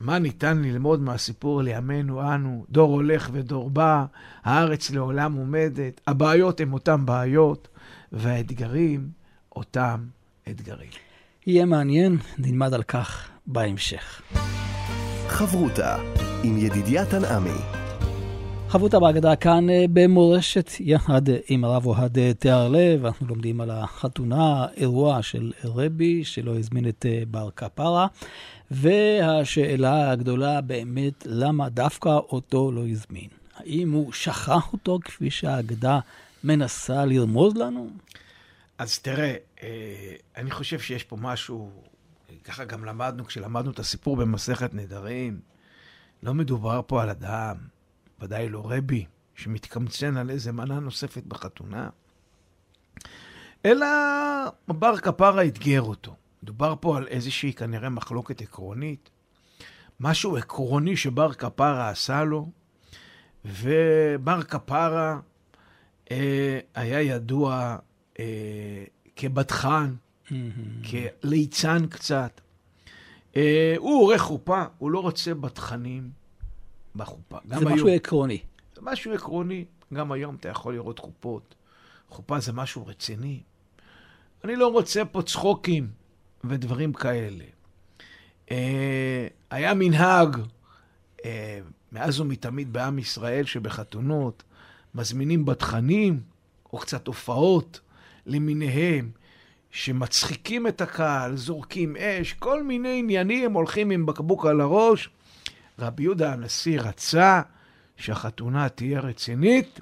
מה 0.00 0.18
ניתן 0.18 0.62
ללמוד 0.62 1.00
מהסיפור 1.00 1.62
לימינו 1.62 2.34
אנו? 2.34 2.64
דור 2.70 2.92
הולך 2.92 3.30
ודור 3.32 3.70
בא, 3.70 4.04
הארץ 4.44 4.90
לעולם 4.90 5.32
עומדת, 5.32 6.00
הבעיות 6.06 6.60
הן 6.60 6.72
אותן 6.72 7.06
בעיות, 7.06 7.68
והאתגרים 8.12 9.08
אותם 9.56 10.00
אתגרים. 10.50 10.90
יהיה 11.46 11.64
מעניין, 11.64 12.16
נלמד 12.38 12.74
על 12.74 12.82
כך 12.82 13.28
בהמשך. 13.46 14.22
חברותה 15.28 15.96
עם 16.42 16.58
ידידיה 16.58 17.06
תנעמי. 17.06 17.79
חברותה 18.70 19.00
בהגדה 19.00 19.36
כאן 19.36 19.70
אה, 19.70 19.84
במורשת, 19.92 20.70
יחד 20.80 21.22
עם 21.48 21.64
הרב 21.64 21.86
אוהד 21.86 22.18
אה, 22.18 22.34
תיארלב, 22.34 23.06
אנחנו 23.06 23.26
לומדים 23.26 23.60
על 23.60 23.70
החתונה, 23.70 24.66
אירוע 24.76 25.22
של 25.22 25.52
רבי 25.64 26.24
שלא 26.24 26.58
הזמין 26.58 26.88
את 26.88 27.06
אה, 27.08 27.22
בר 27.30 27.50
קפרה, 27.54 28.06
והשאלה 28.70 30.10
הגדולה 30.10 30.60
באמת, 30.60 31.26
למה 31.26 31.68
דווקא 31.68 32.08
אותו 32.08 32.72
לא 32.72 32.88
הזמין? 32.88 33.28
האם 33.56 33.90
הוא 33.92 34.12
שכח 34.12 34.72
אותו 34.72 34.98
כפי 35.04 35.30
שהאגדה 35.30 35.98
מנסה 36.44 37.04
לרמוז 37.04 37.56
לנו? 37.56 37.90
אז 38.78 38.98
תראה, 38.98 39.34
אני 40.36 40.50
חושב 40.50 40.78
שיש 40.80 41.04
פה 41.04 41.16
משהו 41.20 41.70
ככה 42.44 42.64
גם 42.64 42.84
למדנו, 42.84 43.24
כשלמדנו 43.24 43.70
את 43.70 43.78
הסיפור 43.78 44.16
במסכת 44.16 44.74
נדרים, 44.74 45.40
לא 46.22 46.34
מדובר 46.34 46.80
פה 46.86 47.02
על 47.02 47.10
אדם, 47.10 47.56
ודאי 48.20 48.48
לא 48.48 48.62
רבי, 48.64 49.04
שמתקמצן 49.34 50.16
על 50.16 50.30
איזה 50.30 50.52
מנה 50.52 50.80
נוספת 50.80 51.22
בחתונה, 51.24 51.88
אלא 53.66 53.86
בר 54.68 54.96
כפרה 54.96 55.44
אתגר 55.44 55.82
אותו. 55.82 56.16
מדובר 56.42 56.74
פה 56.80 56.96
על 56.96 57.06
איזושהי 57.08 57.52
כנראה 57.52 57.88
מחלוקת 57.88 58.42
עקרונית, 58.42 59.10
משהו 60.00 60.36
עקרוני 60.36 60.96
שבר 60.96 61.32
כפרה 61.32 61.88
עשה 61.88 62.24
לו, 62.24 62.50
ובר 63.44 64.42
כפרה 64.42 65.20
אה, 66.10 66.58
היה 66.74 67.00
ידוע 67.00 67.76
אה, 68.20 68.84
כבטחן, 69.16 69.94
כליצן 70.90 71.86
קצת. 71.86 72.40
אה, 73.36 73.74
הוא 73.78 74.02
עורך 74.02 74.20
חופה, 74.20 74.64
הוא 74.78 74.90
לא 74.90 75.00
רוצה 75.00 75.34
בתכנים 75.34 76.10
בחופה. 76.96 77.38
זה 77.44 77.56
משהו 77.56 77.86
היום, 77.86 77.96
עקרוני. 77.96 78.38
זה 78.74 78.80
משהו 78.82 79.12
עקרוני. 79.12 79.64
גם 79.94 80.12
היום 80.12 80.34
אתה 80.34 80.48
יכול 80.48 80.74
לראות 80.74 80.98
חופות. 80.98 81.54
חופה 82.08 82.40
זה 82.40 82.52
משהו 82.52 82.86
רציני. 82.86 83.40
אני 84.44 84.56
לא 84.56 84.68
רוצה 84.68 85.04
פה 85.04 85.22
צחוקים 85.22 85.88
ודברים 86.44 86.92
כאלה. 86.92 87.44
אה, 88.50 89.26
היה 89.50 89.74
מנהג, 89.74 90.36
אה, 91.24 91.60
מאז 91.92 92.20
ומתמיד 92.20 92.72
בעם 92.72 92.98
ישראל, 92.98 93.44
שבחתונות 93.44 94.42
מזמינים 94.94 95.44
בתכנים, 95.44 96.20
או 96.72 96.78
קצת 96.78 97.06
הופעות 97.06 97.80
למיניהם, 98.26 99.10
שמצחיקים 99.70 100.66
את 100.66 100.80
הקהל, 100.80 101.36
זורקים 101.36 101.96
אש, 101.96 102.32
כל 102.32 102.62
מיני 102.62 102.98
עניינים, 102.98 103.52
הולכים 103.52 103.90
עם 103.90 104.06
בקבוק 104.06 104.46
על 104.46 104.60
הראש. 104.60 105.10
רבי 105.80 106.02
יהודה 106.02 106.32
הנשיא 106.32 106.80
רצה 106.80 107.40
שהחתונה 107.96 108.68
תהיה 108.68 109.00
רצינית, 109.00 109.80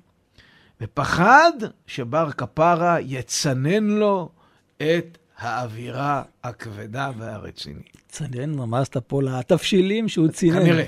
ופחד 0.81 1.53
שבר 1.87 2.31
כפרה 2.33 3.01
יצנן 3.01 3.85
לו 3.85 4.31
את 4.77 5.19
האווירה 5.39 6.23
הכבדה 6.45 7.11
והרצינית. 7.19 7.97
צנן, 8.09 8.59
רמזת 8.59 8.97
פה 8.97 9.23
לתבשילים 9.23 10.09
שהוא 10.09 10.29
צינן. 10.29 10.61
כנראה. 10.61 10.87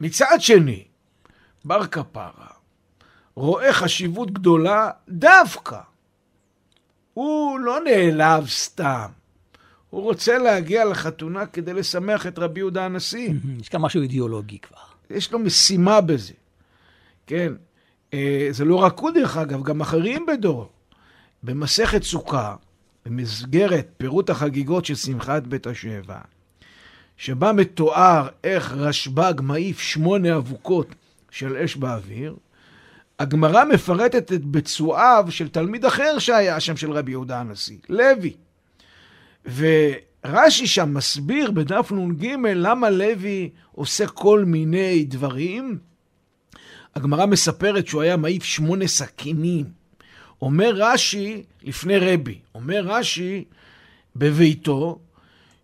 מצד 0.00 0.36
שני, 0.38 0.84
בר 1.64 1.86
כפרה 1.86 2.46
רואה 3.34 3.72
חשיבות 3.72 4.30
גדולה 4.30 4.90
דווקא 5.08 5.80
הוא 7.14 7.58
לא 7.58 7.78
נעלב 7.84 8.48
סתם. 8.48 9.10
הוא 9.94 10.02
רוצה 10.02 10.38
להגיע 10.38 10.84
לחתונה 10.84 11.46
כדי 11.46 11.72
לשמח 11.72 12.26
את 12.26 12.38
רבי 12.38 12.60
יהודה 12.60 12.84
הנשיא. 12.84 13.32
יש 13.60 13.68
כאן 13.68 13.80
משהו 13.80 14.02
אידיאולוגי 14.02 14.58
כבר. 14.58 15.16
יש 15.16 15.32
לו 15.32 15.38
משימה 15.38 16.00
בזה. 16.00 16.32
כן, 17.26 17.52
אה, 18.14 18.48
זה 18.50 18.64
לא 18.64 18.76
רק 18.76 18.98
הוא 18.98 19.10
דרך 19.10 19.36
אגב, 19.36 19.62
גם 19.62 19.80
אחרים 19.80 20.26
בדור. 20.26 20.68
במסכת 21.42 22.02
סוכה, 22.02 22.56
במסגרת 23.06 23.88
פירוט 23.96 24.30
החגיגות 24.30 24.84
של 24.84 24.94
שמחת 24.94 25.42
בית 25.42 25.66
השבע, 25.66 26.18
שבה 27.16 27.52
מתואר 27.52 28.28
איך 28.44 28.72
רשב"ג 28.72 29.34
מעיף 29.42 29.80
שמונה 29.80 30.36
אבוקות 30.36 30.94
של 31.30 31.56
אש 31.56 31.76
באוויר, 31.76 32.36
הגמרא 33.18 33.64
מפרטת 33.64 34.32
את 34.32 34.44
ביצועיו 34.44 35.26
של 35.30 35.48
תלמיד 35.48 35.84
אחר 35.84 36.18
שהיה 36.18 36.60
שם 36.60 36.76
של 36.76 36.92
רבי 36.92 37.10
יהודה 37.10 37.40
הנשיא, 37.40 37.78
לוי. 37.88 38.34
ורש"י 39.46 40.66
שם 40.66 40.94
מסביר 40.94 41.50
בדף 41.50 41.92
נ"ג 41.92 42.26
למה 42.54 42.90
לוי 42.90 43.50
עושה 43.72 44.06
כל 44.06 44.44
מיני 44.44 45.04
דברים. 45.04 45.78
הגמרא 46.94 47.26
מספרת 47.26 47.86
שהוא 47.86 48.02
היה 48.02 48.16
מעיף 48.16 48.44
שמונה 48.44 48.86
סכינים. 48.86 49.64
אומר 50.42 50.72
רש"י, 50.76 51.42
לפני 51.62 51.98
רבי, 51.98 52.38
אומר 52.54 52.80
רש"י 52.84 53.44
בביתו, 54.16 54.98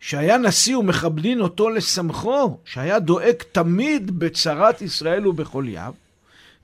שהיה 0.00 0.38
נשיא 0.38 0.76
ומכבדין 0.76 1.40
אותו 1.40 1.70
לשמחו, 1.70 2.56
שהיה 2.64 2.98
דואג 2.98 3.42
תמיד 3.52 4.18
בצרת 4.18 4.82
ישראל 4.82 5.26
ובחולייו. 5.26 5.94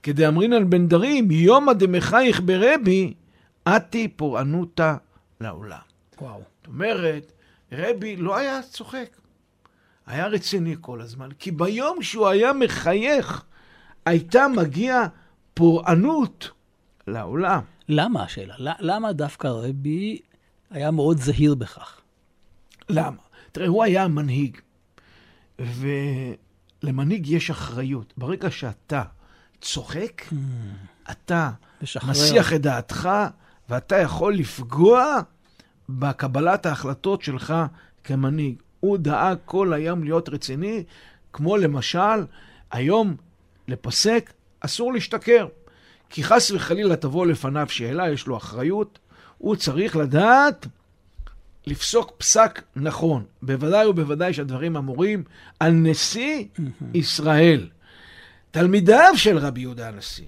כדאמרינן 0.03 0.71
בן 0.71 0.89
דרים, 0.89 1.31
יומא 1.31 1.73
דמחייך 1.73 2.41
ברבי, 2.45 3.15
אתי 3.69 4.09
פורענותא 4.09 4.95
לעולם. 5.41 5.79
וואו. 6.21 6.41
זאת 6.67 6.73
אומרת, 6.75 7.33
רבי 7.73 8.17
לא 8.17 8.37
היה 8.37 8.63
צוחק, 8.63 9.17
היה 10.07 10.27
רציני 10.27 10.77
כל 10.81 11.01
הזמן, 11.01 11.29
כי 11.39 11.51
ביום 11.51 12.03
שהוא 12.03 12.27
היה 12.27 12.53
מחייך, 12.53 13.45
הייתה 14.07 14.49
מגיעה 14.49 15.07
פורענות 15.55 16.51
לעולם. 17.07 17.61
למה 17.89 18.23
השאלה? 18.23 18.55
למה 18.59 19.13
דווקא 19.13 19.47
רבי 19.47 20.19
היה 20.71 20.91
מאוד 20.91 21.19
זהיר 21.19 21.55
בכך? 21.55 22.01
למה? 22.89 23.23
תראה, 23.53 23.69
הוא 23.69 23.85
היה 23.85 24.05
המנהיג, 24.05 24.57
ולמנהיג 25.59 27.27
יש 27.27 27.51
אחריות. 27.51 28.15
ברגע 28.17 28.51
שאתה 28.51 29.03
צוחק, 29.61 30.23
mm. 30.23 30.35
אתה 31.11 31.51
משחרר. 31.83 32.11
מסיח 32.11 32.53
את 32.53 32.61
דעתך, 32.61 33.09
ואתה 33.69 33.97
יכול 33.97 34.35
לפגוע 34.35 35.21
בקבלת 35.89 36.67
ההחלטות 36.67 37.23
שלך 37.23 37.55
כמנהיג. 38.05 38.55
הוא 38.81 38.99
דאג 38.99 39.39
כל 39.45 39.73
היום 39.73 40.05
להיות 40.05 40.29
רציני, 40.29 40.85
כמו 41.33 41.57
למשל, 41.57 42.27
היום 42.71 43.17
לפסק 43.69 44.33
אסור 44.61 44.93
להשתכר. 44.93 45.47
כי 46.11 46.25
חס 46.25 46.51
וחלילה 46.51 46.97
תבוא 46.97 47.27
לפניו 47.27 47.67
שאלה, 47.69 48.11
יש 48.11 48.27
לו 48.27 48.37
אחריות, 48.37 48.99
הוא 49.39 49.57
צריך 49.57 49.97
לדעת 49.97 50.67
לפסוק 51.67 52.13
פסק 52.19 52.63
נכון. 52.77 53.25
בוודאי 53.43 53.87
ובוודאי 53.87 54.35
שהדברים 54.35 54.77
אמורים 54.77 55.25
על 55.61 55.73
נשיא 55.73 56.45
ישראל. 56.95 57.69
תלמידיו 58.51 59.13
של 59.17 59.39
רבי 59.39 59.61
יהודה 59.61 59.89
הנשיא 59.89 60.27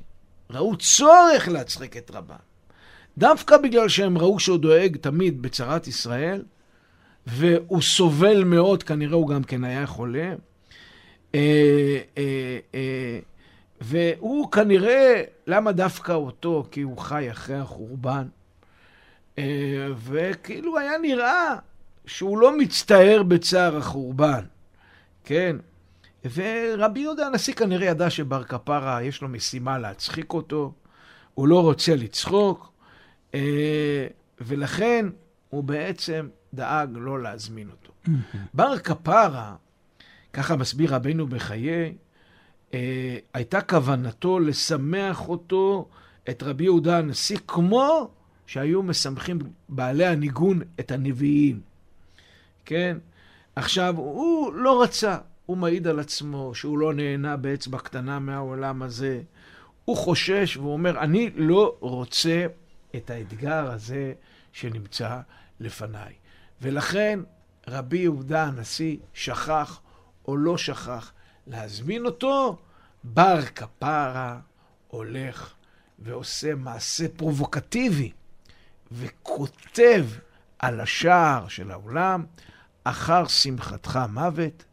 ראו 0.51 0.77
צורך 0.77 1.49
להצחיק 1.49 1.97
את 1.97 2.11
רבם. 2.15 2.48
דווקא 3.19 3.57
בגלל 3.57 3.89
שהם 3.89 4.19
ראו 4.19 4.41
שהוא 4.41 4.59
דואג 4.59 4.97
תמיד 4.97 5.43
בצרת 5.43 5.87
ישראל, 5.87 6.43
והוא 7.27 7.83
סובל 7.83 8.45
מאוד, 8.45 8.83
כנראה 8.83 9.15
הוא 9.15 9.29
גם 9.29 9.43
כן 9.43 9.65
היה 9.65 9.87
חולה. 9.87 10.35
אה, 11.35 11.99
אה, 12.19 12.59
אה, 12.75 13.19
והוא 13.81 14.53
כנראה, 14.53 15.23
למה 15.47 15.73
דווקא 15.73 16.13
אותו? 16.13 16.67
כי 16.71 16.81
הוא 16.81 16.99
חי 16.99 17.31
אחרי 17.31 17.57
החורבן. 17.57 18.27
וכאילו 19.97 20.79
היה 20.79 20.99
נראה 21.03 21.57
שהוא 22.07 22.39
לא 22.39 22.59
מצטער 22.59 23.23
בצער 23.23 23.77
החורבן, 23.77 24.45
כן? 25.25 25.57
ורבי 26.35 27.01
יהודה 27.01 27.27
הנשיא 27.27 27.55
כנראה 27.55 27.87
ידע 27.87 28.11
שבר 28.11 28.45
כפרה 28.45 29.03
יש 29.03 29.23
לו 29.23 29.29
משימה 29.29 29.79
להצחיק 29.79 30.33
אותו, 30.33 30.73
הוא 31.35 31.49
לא 31.49 31.63
רוצה 31.63 31.97
לצחוק, 31.97 32.73
ולכן 34.41 35.07
הוא 35.49 35.65
בעצם 35.65 36.29
דאג 36.55 36.91
לא 36.95 37.23
להזמין 37.23 37.71
אותו. 37.71 37.93
בר 38.55 38.79
כפרה, 38.79 39.55
ככה 40.33 40.57
מסביר 40.57 40.95
רבנו 40.95 41.27
בחיי, 41.27 41.95
אה, 42.75 43.17
הייתה 43.35 43.61
כוונתו 43.61 44.39
לשמח 44.39 45.29
אותו, 45.29 45.89
את 46.31 46.43
רבי 46.43 46.65
יהודה 46.65 46.99
הנשיא, 46.99 47.39
כמו 47.47 48.11
שהיו 48.47 48.83
משמחים 48.83 49.39
בעלי 49.69 50.07
הניגון 50.07 50.61
את 50.81 50.91
הנביאים. 50.91 51.61
כן? 52.65 52.99
עכשיו, 53.57 53.95
הוא 53.97 54.53
לא 54.53 54.83
רצה, 54.83 55.19
הוא 55.47 55.57
מעיד 55.57 55.87
על 55.87 55.99
עצמו 55.99 56.55
שהוא 56.55 56.79
לא 56.79 56.95
נהנה 56.95 57.37
באצבע 57.37 57.79
קטנה 57.79 58.19
מהעולם 58.19 58.83
הזה. 58.83 59.21
הוא 59.85 59.97
חושש 59.97 60.57
והוא 60.57 60.73
אומר, 60.73 60.99
אני 60.99 61.31
לא 61.35 61.77
רוצה 61.81 62.47
את 62.97 63.11
האתגר 63.11 63.71
הזה 63.71 64.13
שנמצא 64.53 65.21
לפניי. 65.61 66.15
ולכן 66.63 67.21
רבי 67.69 67.99
יהודה 67.99 68.45
הנשיא 68.45 68.97
שכח 69.15 69.81
או 70.29 70.37
לא 70.37 70.59
שכח 70.59 71.13
להזמין 71.47 72.07
אותו, 72.07 72.59
בר 73.05 73.43
כפרה 73.43 74.41
הולך 74.89 75.55
ועושה 75.99 76.55
מעשה 76.55 77.09
פרובוקטיבי 77.17 78.13
וכותב 78.93 80.05
על 80.59 80.81
השער 80.81 81.49
של 81.49 81.71
האולם, 81.71 82.25
אחר 82.85 83.27
שמחתך 83.27 83.99
מוות, 84.09 84.65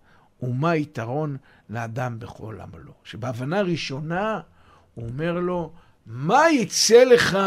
ומה 0.42 0.76
יתרון 0.76 1.38
לאדם 1.70 2.20
בכל 2.20 2.60
עמלו. 2.62 2.94
שבהבנה 3.04 3.62
ראשונה 3.62 4.40
הוא 4.94 5.08
אומר 5.10 5.34
לו, 5.34 5.74
מה 6.06 6.50
יצא 6.52 7.04
לך 7.04 7.38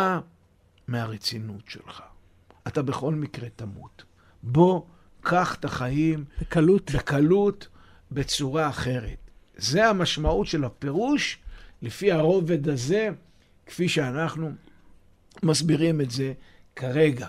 מהרצינות 0.89 1.63
שלך? 1.69 2.03
אתה 2.67 2.83
בכל 2.83 3.15
מקרה 3.15 3.49
תמות. 3.57 4.05
בוא, 4.43 4.83
קח 5.21 5.55
את 5.55 5.65
החיים. 5.65 6.25
בקלות. 6.41 6.91
בקלות, 6.91 7.69
בצורה 8.13 8.69
אחרת. 8.69 9.31
זה 9.57 9.89
המשמעות 9.89 10.47
של 10.47 10.65
הפירוש, 10.65 11.39
לפי 11.83 12.13
הרובד 12.13 12.69
הזה, 12.69 13.09
כפי 13.67 13.89
שאנחנו 13.89 14.53
מסבירים 15.43 16.01
את 16.01 16.11
זה 16.11 16.33
כרגע. 16.77 17.29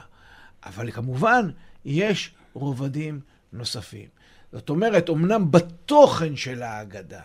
אבל 0.66 0.92
כמובן, 0.92 1.50
יש 1.86 2.36
רובדים 2.54 3.20
נוספים. 3.54 4.08
זאת 4.52 4.70
אומרת, 4.70 5.10
אמנם 5.10 5.52
בתוכן 5.52 6.36
של 6.36 6.62
ההגדה, 6.62 7.22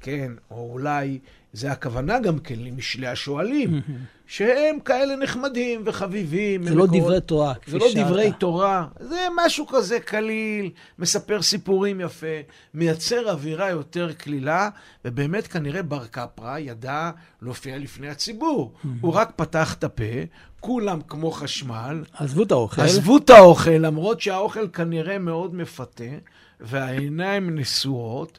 כן, 0.00 0.32
או 0.50 0.72
אולי 0.72 1.18
זה 1.52 1.72
הכוונה 1.72 2.18
גם 2.18 2.38
כן 2.38 2.54
למשלי 2.58 3.06
השואלים, 3.06 3.80
שהם 4.26 4.78
כאלה 4.84 5.16
נחמדים 5.16 5.82
וחביבים. 5.84 6.62
זה 6.62 6.74
לא 6.74 6.86
דברי 6.86 7.20
תורה, 7.20 7.54
כפי 7.54 7.70
שאתה. 7.70 7.84
זה 7.88 7.98
לא 8.00 8.04
דברי 8.04 8.32
תורה, 8.38 8.86
זה 9.00 9.26
משהו 9.36 9.66
כזה 9.66 10.00
קליל, 10.00 10.70
מספר 10.98 11.42
סיפורים 11.42 12.00
יפה, 12.00 12.26
מייצר 12.74 13.30
אווירה 13.30 13.70
יותר 13.70 14.12
קלילה, 14.12 14.68
ובאמת 15.04 15.46
כנראה 15.46 15.82
בר 15.82 16.06
קפרא 16.06 16.58
ידע 16.58 17.10
להופיע 17.42 17.78
לפני 17.78 18.08
הציבור. 18.08 18.72
הוא 19.00 19.12
רק 19.12 19.32
פתח 19.36 19.74
את 19.74 19.84
הפה, 19.84 20.04
כולם 20.60 21.00
כמו 21.08 21.30
חשמל. 21.30 22.04
עזבו 22.12 22.42
את 22.42 22.52
האוכל. 22.52 22.82
עזבו 22.82 23.16
את 23.16 23.30
האוכל, 23.30 23.70
למרות 23.70 24.20
שהאוכל 24.20 24.68
כנראה 24.68 25.18
מאוד 25.18 25.54
מפתה, 25.54 26.04
והעיניים 26.60 27.58
נשואות. 27.58 28.38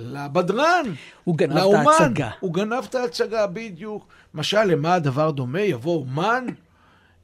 לבדרן, 0.00 0.84
הוא 1.24 1.36
גנב 1.36 1.52
לאומן. 1.52 1.82
את 1.82 2.00
ההצגה. 2.00 2.30
הוא 2.40 2.54
גנב 2.54 2.84
את 2.88 2.94
ההצגה, 2.94 3.46
בדיוק. 3.46 4.06
משל, 4.34 4.64
למה 4.64 4.94
הדבר 4.94 5.30
דומה? 5.30 5.60
יבוא 5.60 6.00
אומן 6.00 6.46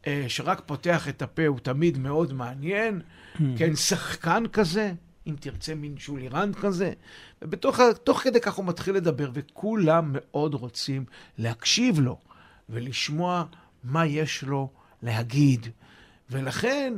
אה, 0.07 0.25
שרק 0.29 0.63
פותח 0.67 1.09
את 1.09 1.23
הפה, 1.23 1.47
הוא 1.47 1.59
תמיד 1.59 1.99
מאוד 1.99 2.33
מעניין. 2.33 3.01
Hmm. 3.37 3.41
כן, 3.57 3.77
שחקן 3.77 4.45
כזה, 4.53 4.93
אם 5.27 5.35
תרצה, 5.41 5.75
מין 5.75 5.99
שולירן 5.99 6.53
כזה. 6.53 6.93
ובתוך 7.43 8.21
כדי 8.23 8.41
כך 8.41 8.55
הוא 8.55 8.65
מתחיל 8.65 8.95
לדבר, 8.95 9.31
וכולם 9.33 10.11
מאוד 10.13 10.55
רוצים 10.55 11.05
להקשיב 11.39 12.01
לו 12.01 12.19
ולשמוע 12.69 13.45
מה 13.85 14.07
יש 14.07 14.43
לו 14.43 14.69
להגיד. 15.03 15.67
ולכן 16.31 16.95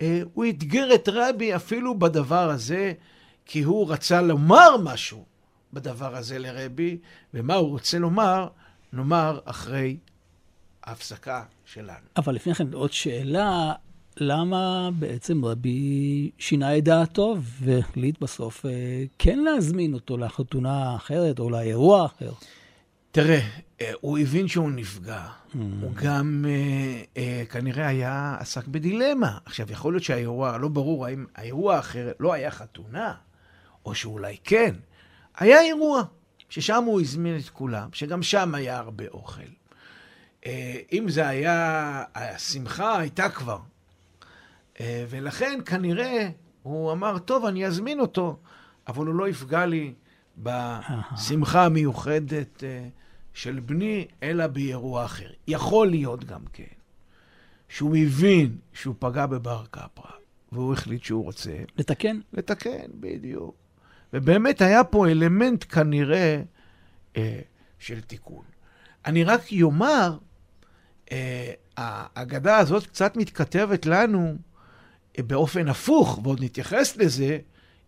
אה, 0.00 0.20
הוא 0.34 0.46
אתגר 0.48 0.94
את 0.94 1.08
רבי 1.12 1.56
אפילו 1.56 1.98
בדבר 1.98 2.50
הזה. 2.50 2.92
כי 3.48 3.62
הוא 3.62 3.92
רצה 3.92 4.22
לומר 4.22 4.76
משהו 4.82 5.24
בדבר 5.72 6.16
הזה 6.16 6.38
לרבי, 6.38 6.98
ומה 7.34 7.54
הוא 7.54 7.68
רוצה 7.68 7.98
לומר, 7.98 8.48
נאמר 8.92 9.40
אחרי 9.44 9.96
ההפסקה 10.84 11.42
שלנו. 11.64 12.06
אבל 12.16 12.34
לפני 12.34 12.54
כן 12.54 12.72
עוד 12.72 12.92
שאלה, 12.92 13.72
למה 14.16 14.90
בעצם 14.98 15.44
רבי 15.44 16.30
שינה 16.38 16.78
את 16.78 16.84
דעתו 16.84 17.36
והחליט 17.60 18.20
בסוף 18.20 18.66
אה, 18.66 18.70
כן 19.18 19.38
להזמין 19.38 19.94
אותו 19.94 20.16
לחתונה 20.16 20.96
אחרת 20.96 21.38
או 21.38 21.50
לאירוע 21.50 22.06
אחר? 22.06 22.32
תראה, 23.12 23.40
אה, 23.80 23.92
הוא 24.00 24.18
הבין 24.18 24.48
שהוא 24.48 24.70
נפגע. 24.70 25.26
Mm. 25.26 25.56
הוא 25.82 25.92
גם 25.94 26.44
אה, 26.48 27.02
אה, 27.16 27.44
כנראה 27.50 27.86
היה 27.86 28.36
עסק 28.40 28.66
בדילמה. 28.66 29.38
עכשיו, 29.44 29.72
יכול 29.72 29.92
להיות 29.92 30.04
שהאירוע, 30.04 30.58
לא 30.58 30.68
ברור 30.68 31.06
האם 31.06 31.26
האירוע 31.34 31.76
האחר 31.76 32.12
לא 32.20 32.32
היה 32.32 32.50
חתונה, 32.50 33.14
או 33.88 33.94
שאולי 33.94 34.36
כן, 34.44 34.74
היה 35.36 35.60
אירוע, 35.60 36.02
ששם 36.48 36.84
הוא 36.86 37.00
הזמין 37.00 37.38
את 37.38 37.48
כולם, 37.48 37.88
שגם 37.92 38.22
שם 38.22 38.54
היה 38.54 38.78
הרבה 38.78 39.04
אוכל. 39.08 39.42
אה, 40.46 40.80
אם 40.92 41.08
זה 41.08 41.28
היה, 41.28 42.04
השמחה 42.14 42.98
הייתה 42.98 43.28
כבר. 43.28 43.58
אה, 44.80 45.04
ולכן 45.08 45.60
כנראה 45.66 46.28
הוא 46.62 46.92
אמר, 46.92 47.18
טוב, 47.18 47.44
אני 47.44 47.66
אזמין 47.66 48.00
אותו, 48.00 48.38
אבל 48.88 49.06
הוא 49.06 49.14
לא 49.14 49.28
יפגע 49.28 49.66
לי 49.66 49.94
בשמחה 50.38 51.64
המיוחדת 51.64 52.64
אה, 52.64 52.88
של 53.34 53.60
בני, 53.60 54.06
אלא 54.22 54.46
באירוע 54.46 55.04
אחר. 55.04 55.30
יכול 55.48 55.90
להיות 55.90 56.24
גם 56.24 56.44
כן, 56.52 56.64
שהוא 57.68 57.96
הבין 57.96 58.58
שהוא 58.72 58.94
פגע 58.98 59.26
בבר 59.26 59.64
קפרא, 59.70 60.10
והוא 60.52 60.72
החליט 60.72 61.04
שהוא 61.04 61.24
רוצה... 61.24 61.56
לתקן? 61.76 62.20
לתקן, 62.32 62.86
בדיוק. 62.94 63.67
ובאמת 64.12 64.60
היה 64.60 64.84
פה 64.84 65.08
אלמנט 65.08 65.64
כנראה 65.68 66.42
אה, 67.16 67.40
של 67.78 68.00
תיקון. 68.00 68.44
אני 69.06 69.24
רק 69.24 69.52
יאמר, 69.52 70.18
אה, 71.12 71.52
האגדה 71.76 72.56
הזאת 72.56 72.86
קצת 72.86 73.16
מתכתבת 73.16 73.86
לנו 73.86 74.36
אה, 75.18 75.22
באופן 75.22 75.68
הפוך, 75.68 76.20
ועוד 76.22 76.44
נתייחס 76.44 76.96
לזה, 76.96 77.38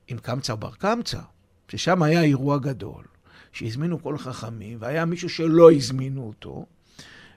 עם 0.09 0.18
קמצא 0.18 0.54
בר 0.54 0.70
קמצא, 0.70 1.20
ששם 1.68 2.02
היה 2.02 2.22
אירוע 2.22 2.59
גדול, 2.59 3.04
שהזמינו 3.52 4.02
כל 4.02 4.14
החכמים, 4.14 4.78
והיה 4.80 5.04
מישהו 5.04 5.28
שלא 5.28 5.72
הזמינו 5.72 6.22
אותו, 6.22 6.66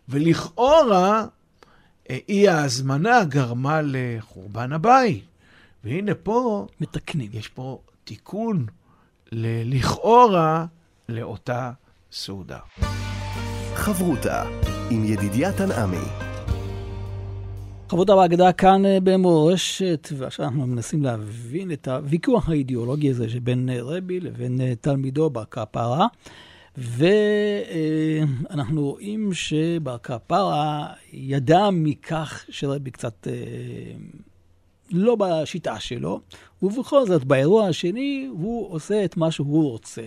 ולכאורה 0.09 1.25
אה, 2.09 2.17
אי 2.29 2.47
ההזמנה 2.47 3.23
גרמה 3.23 3.81
לחורבן 3.83 4.73
הבית. 4.73 5.23
והנה 5.83 6.15
פה... 6.15 6.67
מתקנים. 6.81 7.29
יש 7.33 7.47
פה 7.47 7.81
תיקון 8.03 8.65
ל- 9.31 9.75
לכאורה 9.75 10.65
לאותה 11.09 11.71
סעודה. 12.11 12.59
חברותה 13.75 14.43
עם 14.89 15.03
ידידיה 15.05 15.57
תנעמי. 15.57 16.05
חברותה 17.89 18.15
בהגדה 18.15 18.51
כאן 18.51 18.85
אה, 18.85 18.97
במורשת, 19.03 20.09
ועכשיו 20.17 20.45
אנחנו 20.45 20.67
מנסים 20.67 21.03
להבין 21.03 21.71
את 21.71 21.87
הוויכוח 21.87 22.49
האידיאולוגי 22.49 23.09
הזה 23.09 23.29
שבין 23.29 23.69
אה, 23.69 23.77
רבי 23.81 24.19
לבין 24.19 24.61
אה, 24.61 24.73
תלמידו 24.81 25.29
בר 25.29 25.45
כפרה. 25.45 26.07
ואנחנו 26.77 28.81
רואים 28.81 29.33
שבר 29.33 29.97
כפרה 29.97 30.87
ידע 31.13 31.69
מכך 31.71 32.45
שרבי 32.49 32.91
קצת 32.91 33.27
לא 34.93 35.15
בשיטה 35.15 35.79
שלו, 35.79 36.21
ובכל 36.61 37.05
זאת, 37.05 37.23
באירוע 37.23 37.67
השני, 37.67 38.27
הוא 38.31 38.73
עושה 38.73 39.05
את 39.05 39.17
מה 39.17 39.31
שהוא 39.31 39.71
רוצה. 39.71 40.01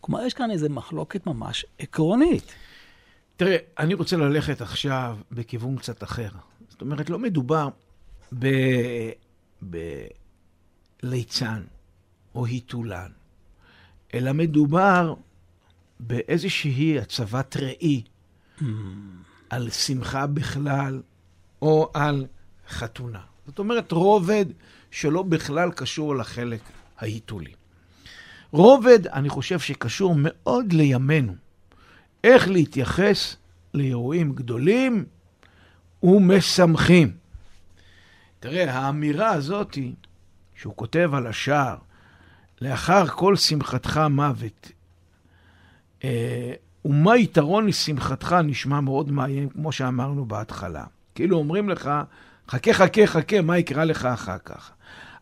כלומר, 0.00 0.24
יש 0.24 0.34
כאן 0.34 0.50
איזו 0.50 0.66
מחלוקת 0.70 1.26
ממש 1.26 1.66
עקרונית. 1.78 2.54
תראה, 3.36 3.56
אני 3.78 3.94
רוצה 3.94 4.16
ללכת 4.16 4.60
עכשיו 4.60 5.18
בכיוון 5.32 5.76
קצת 5.76 6.02
אחר. 6.02 6.28
זאת 6.68 6.80
אומרת, 6.80 7.10
לא 7.10 7.18
מדובר 7.18 7.68
בליצן 11.02 11.62
או 12.34 12.46
היתולן, 12.46 13.10
אלא 14.14 14.32
מדובר 14.32 15.14
באיזושהי 16.00 16.98
הצבת 16.98 17.56
ראי 17.56 18.02
mm. 18.58 18.62
על 19.50 19.70
שמחה 19.70 20.26
בכלל 20.26 21.02
או 21.62 21.90
על 21.94 22.26
חתונה. 22.68 23.31
זאת 23.52 23.58
אומרת, 23.58 23.92
רובד 23.92 24.44
שלא 24.90 25.22
בכלל 25.22 25.70
קשור 25.70 26.16
לחלק 26.16 26.60
ההיתולי. 26.98 27.52
רובד, 28.50 29.06
אני 29.06 29.28
חושב 29.28 29.58
שקשור 29.58 30.14
מאוד 30.18 30.72
לימינו. 30.72 31.34
איך 32.24 32.48
להתייחס 32.48 33.36
לאירועים 33.74 34.32
גדולים 34.32 35.04
ומשמחים. 36.02 37.12
תראה, 38.40 38.78
האמירה 38.78 39.30
הזאת 39.30 39.78
שהוא 40.54 40.76
כותב 40.76 41.10
על 41.14 41.26
השער, 41.26 41.76
לאחר 42.60 43.06
כל 43.06 43.36
שמחתך 43.36 44.00
מוות, 44.10 44.72
אה, 46.04 46.52
ומה 46.84 47.16
יתרון 47.16 47.66
לשמחתך 47.66 48.36
נשמע 48.44 48.80
מאוד 48.80 49.10
מאיים, 49.10 49.48
כמו 49.48 49.72
שאמרנו 49.72 50.24
בהתחלה. 50.24 50.84
כאילו 51.14 51.38
אומרים 51.38 51.68
לך, 51.68 51.90
חכה, 52.48 52.72
חכה, 52.72 53.06
חכה, 53.06 53.40
מה 53.40 53.58
יקרה 53.58 53.84
לך 53.84 54.04
אחר 54.04 54.38
כך? 54.38 54.70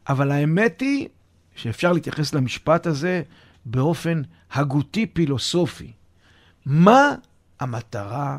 אבל 0.08 0.30
האמת 0.30 0.80
היא 0.80 1.08
שאפשר 1.54 1.92
להתייחס 1.92 2.34
למשפט 2.34 2.86
הזה 2.86 3.22
באופן 3.64 4.22
הגותי 4.52 5.06
פילוסופי. 5.06 5.92
מה 6.66 7.14
המטרה 7.60 8.38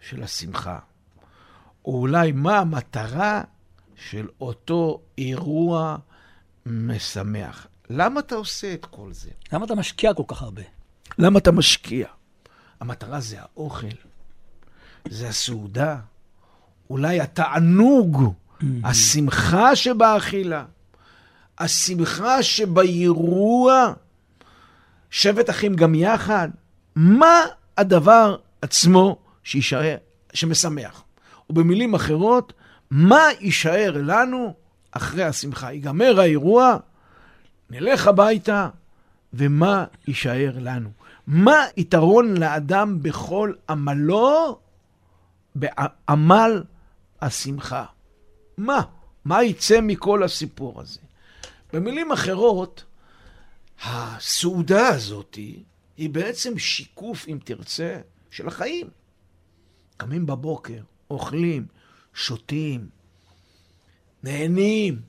של 0.00 0.22
השמחה? 0.22 0.78
או 1.84 2.00
אולי 2.00 2.32
מה 2.32 2.58
המטרה 2.58 3.42
של 3.96 4.28
אותו 4.40 5.00
אירוע 5.18 5.96
משמח? 6.66 7.66
למה 7.90 8.20
אתה 8.20 8.34
עושה 8.34 8.74
את 8.74 8.86
כל 8.86 9.12
זה? 9.12 9.30
למה 9.52 9.64
אתה 9.64 9.74
משקיע 9.74 10.14
כל 10.14 10.22
כך 10.26 10.42
הרבה? 10.42 10.62
למה 11.18 11.38
אתה 11.38 11.52
משקיע? 11.52 12.08
המטרה 12.80 13.20
זה 13.20 13.36
האוכל, 13.40 13.86
זה 15.08 15.28
הסעודה, 15.28 15.98
אולי 16.90 17.20
התענוג, 17.20 18.22
mm-hmm. 18.22 18.64
השמחה 18.84 19.76
שבאכילה, 19.76 20.64
השמחה 21.58 22.42
שבאירוע, 22.42 23.92
שבט 25.10 25.50
אחים 25.50 25.74
גם 25.74 25.94
יחד. 25.94 26.48
מה 26.96 27.40
הדבר 27.76 28.36
עצמו 28.62 29.16
שישאר, 29.44 29.96
שמשמח? 30.32 31.02
ובמילים 31.50 31.94
אחרות, 31.94 32.52
מה 32.90 33.22
יישאר 33.40 33.92
לנו 33.96 34.54
אחרי 34.92 35.24
השמחה? 35.24 35.72
ייגמר 35.72 36.20
האירוע, 36.20 36.76
נלך 37.70 38.06
הביתה, 38.06 38.68
ומה 39.34 39.84
יישאר 40.08 40.52
לנו? 40.56 40.88
מה 41.26 41.64
יתרון 41.76 42.36
לאדם 42.36 43.02
בכל 43.02 43.52
עמלו 43.70 44.58
בעמל 45.54 46.62
השמחה? 47.26 47.84
מה? 48.56 48.82
מה 49.24 49.44
יצא 49.44 49.80
מכל 49.80 50.22
הסיפור 50.22 50.80
הזה? 50.80 51.00
במילים 51.72 52.12
אחרות, 52.12 52.84
הסעודה 53.84 54.88
הזאת 54.88 55.38
היא 55.96 56.10
בעצם 56.10 56.58
שיקוף, 56.58 57.28
אם 57.28 57.38
תרצה, 57.44 58.00
של 58.30 58.48
החיים. 58.48 58.86
קמים 59.96 60.26
בבוקר, 60.26 60.80
אוכלים, 61.10 61.66
שותים, 62.14 62.88
נהנים. 64.22 65.00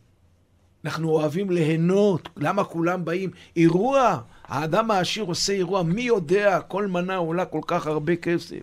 אנחנו 0.85 1.09
אוהבים 1.09 1.49
ליהנות. 1.49 2.29
למה 2.37 2.63
כולם 2.63 3.05
באים? 3.05 3.31
אירוע. 3.55 4.21
האדם 4.43 4.91
העשיר 4.91 5.23
עושה 5.23 5.53
אירוע, 5.53 5.83
מי 5.83 6.01
יודע, 6.01 6.59
כל 6.61 6.87
מנה 6.87 7.15
עולה 7.15 7.45
כל 7.45 7.61
כך 7.67 7.87
הרבה 7.87 8.15
כסף. 8.15 8.61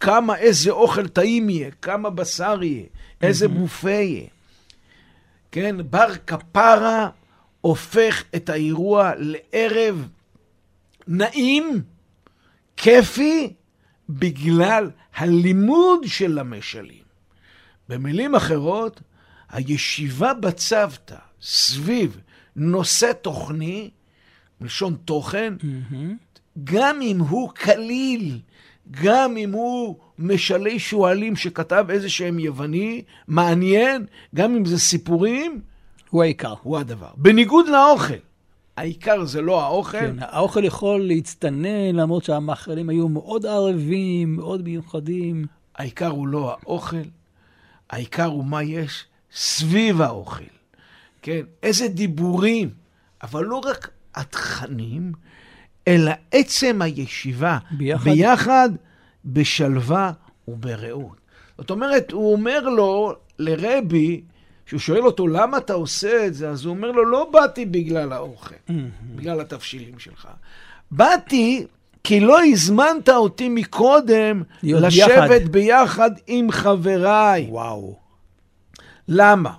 כמה, 0.00 0.36
איזה 0.36 0.70
אוכל 0.70 1.08
טעים 1.08 1.50
יהיה, 1.50 1.70
כמה 1.70 2.10
בשר 2.10 2.62
יהיה, 2.62 2.86
איזה 3.22 3.48
בופה 3.48 3.90
יהיה. 3.90 4.26
כן, 5.52 5.76
בר 5.90 6.14
כפרה 6.26 7.08
הופך 7.60 8.24
את 8.36 8.48
האירוע 8.48 9.12
לערב 9.16 10.08
נעים, 11.06 11.82
כיפי, 12.76 13.52
בגלל 14.08 14.90
הלימוד 15.14 16.00
של 16.06 16.38
המשלים. 16.38 17.02
במילים 17.88 18.34
אחרות, 18.34 19.00
הישיבה 19.50 20.34
בצוותא 20.34 21.16
סביב 21.42 22.20
נושא 22.56 23.12
תוכני, 23.22 23.90
מלשון 24.60 24.96
תוכן, 25.04 25.54
mm-hmm. 25.60 25.94
גם 26.64 27.02
אם 27.02 27.20
הוא 27.20 27.50
קליל, 27.54 28.40
גם 28.90 29.36
אם 29.36 29.52
הוא 29.52 29.96
משלי 30.18 30.78
שועלים 30.78 31.36
שכתב 31.36 31.86
איזה 31.90 32.08
שהם 32.08 32.38
יווני, 32.38 33.02
מעניין, 33.28 34.06
גם 34.34 34.54
אם 34.54 34.64
זה 34.64 34.78
סיפורים, 34.78 35.60
הוא 36.10 36.22
העיקר. 36.22 36.54
הוא 36.62 36.78
הדבר. 36.78 37.10
בניגוד 37.16 37.68
לאוכל. 37.68 38.14
העיקר 38.76 39.24
זה 39.24 39.40
לא 39.42 39.62
האוכל. 39.62 39.98
כן, 39.98 40.16
האוכל 40.20 40.64
יכול 40.64 41.06
להצטנן, 41.06 41.94
למרות 41.94 42.24
שהמאכלים 42.24 42.88
היו 42.88 43.08
מאוד 43.08 43.46
ערבים, 43.46 44.36
מאוד 44.36 44.62
מיוחדים. 44.62 45.46
העיקר 45.76 46.08
הוא 46.08 46.28
לא 46.28 46.50
האוכל, 46.50 46.96
העיקר 47.90 48.24
הוא 48.24 48.44
מה 48.44 48.62
יש 48.62 49.04
סביב 49.32 50.02
האוכל. 50.02 50.44
כן, 51.22 51.40
איזה 51.62 51.88
דיבורים, 51.88 52.70
אבל 53.22 53.44
לא 53.44 53.56
רק 53.56 53.90
התכנים, 54.14 55.12
אלא 55.88 56.12
עצם 56.30 56.82
הישיבה. 56.82 57.58
ביחד? 57.70 58.04
ביחד, 58.04 58.70
בשלווה 59.24 60.12
וברעות. 60.48 61.16
זאת 61.58 61.70
אומרת, 61.70 62.12
הוא 62.12 62.32
אומר 62.32 62.60
לו, 62.60 63.14
לרבי, 63.38 64.22
כשהוא 64.66 64.80
שואל 64.80 65.06
אותו, 65.06 65.26
למה 65.26 65.58
אתה 65.58 65.72
עושה 65.72 66.26
את 66.26 66.34
זה? 66.34 66.50
אז 66.50 66.64
הוא 66.64 66.74
אומר 66.74 66.90
לו, 66.90 67.04
לא 67.04 67.30
באתי 67.32 67.64
בגלל 67.66 68.12
האוכל. 68.12 68.54
בגלל 69.16 69.40
התבשילים 69.40 69.98
שלך. 69.98 70.28
באתי 70.90 71.66
כי 72.04 72.20
לא 72.20 72.44
הזמנת 72.44 73.08
אותי 73.08 73.48
מקודם 73.48 74.42
לשבת 74.62 75.42
ביחד. 75.42 75.50
ביחד 75.50 76.10
עם 76.26 76.50
חבריי. 76.50 77.46
וואו. 77.50 77.98
למה? 79.08 79.52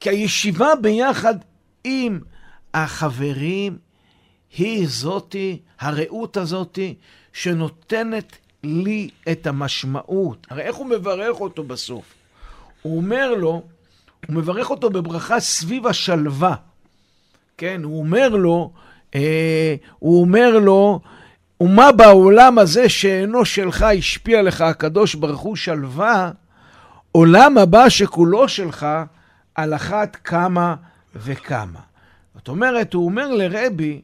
כי 0.00 0.10
הישיבה 0.10 0.68
ביחד 0.82 1.34
עם 1.84 2.20
החברים 2.74 3.78
היא 4.56 4.86
זאתי, 4.88 5.58
הרעות 5.80 6.36
הזאתי, 6.36 6.94
שנותנת 7.32 8.36
לי 8.62 9.08
את 9.30 9.46
המשמעות. 9.46 10.46
הרי 10.50 10.62
איך 10.62 10.76
הוא 10.76 10.86
מברך 10.86 11.40
אותו 11.40 11.64
בסוף? 11.64 12.04
הוא 12.82 12.96
אומר 12.96 13.34
לו, 13.34 13.62
הוא 14.26 14.36
מברך 14.36 14.70
אותו 14.70 14.90
בברכה 14.90 15.40
סביב 15.40 15.86
השלווה. 15.86 16.54
כן, 17.56 17.80
הוא 17.84 17.98
אומר 17.98 18.28
לו, 18.28 18.72
אה, 19.14 19.74
הוא 19.98 20.20
אומר 20.20 20.58
לו, 20.58 21.00
ומה 21.60 21.92
בעולם 21.92 22.58
הזה 22.58 22.88
שאינו 22.88 23.44
שלך 23.44 23.82
השפיע 23.82 24.42
לך 24.42 24.60
הקדוש 24.60 25.14
ברוך 25.14 25.40
הוא 25.40 25.56
שלווה, 25.56 26.30
עולם 27.12 27.58
הבא 27.58 27.88
שכולו 27.88 28.48
שלך 28.48 28.86
על 29.54 29.74
אחת 29.74 30.16
כמה 30.24 30.74
וכמה. 31.16 31.80
זאת 32.34 32.48
אומרת, 32.48 32.94
הוא 32.94 33.04
אומר 33.04 33.32
לרבי, 33.32 34.02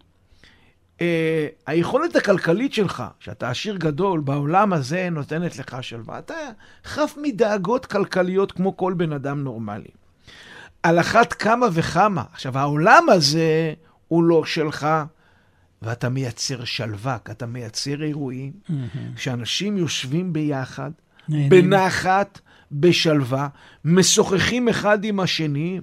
אה, 1.00 1.46
היכולת 1.66 2.16
הכלכלית 2.16 2.74
שלך, 2.74 3.04
שאתה 3.20 3.50
עשיר 3.50 3.76
גדול, 3.76 4.20
בעולם 4.20 4.72
הזה 4.72 5.08
נותנת 5.10 5.58
לך 5.58 5.76
שלווה. 5.80 6.18
אתה 6.18 6.34
חף 6.84 7.14
מדאגות 7.22 7.86
כלכליות 7.86 8.52
כמו 8.52 8.76
כל 8.76 8.94
בן 8.96 9.12
אדם 9.12 9.44
נורמלי. 9.44 9.90
על 10.82 11.00
אחת 11.00 11.32
כמה 11.32 11.66
וכמה. 11.72 12.22
עכשיו, 12.32 12.58
העולם 12.58 13.08
הזה 13.08 13.74
הוא 14.08 14.24
לא 14.24 14.44
שלך, 14.44 14.86
ואתה 15.82 16.08
מייצר 16.08 16.64
שלווה, 16.64 17.16
כי 17.24 17.32
אתה 17.32 17.46
מייצר 17.46 18.02
אירועים, 18.02 18.52
mm-hmm. 18.52 18.72
שאנשים 19.16 19.78
יושבים 19.78 20.32
ביחד, 20.32 20.90
נהנים. 21.28 21.48
בנחת, 21.48 22.40
בשלווה, 22.72 23.48
משוחחים 23.84 24.68
אחד 24.68 25.04
עם 25.04 25.20
השני, 25.20 25.80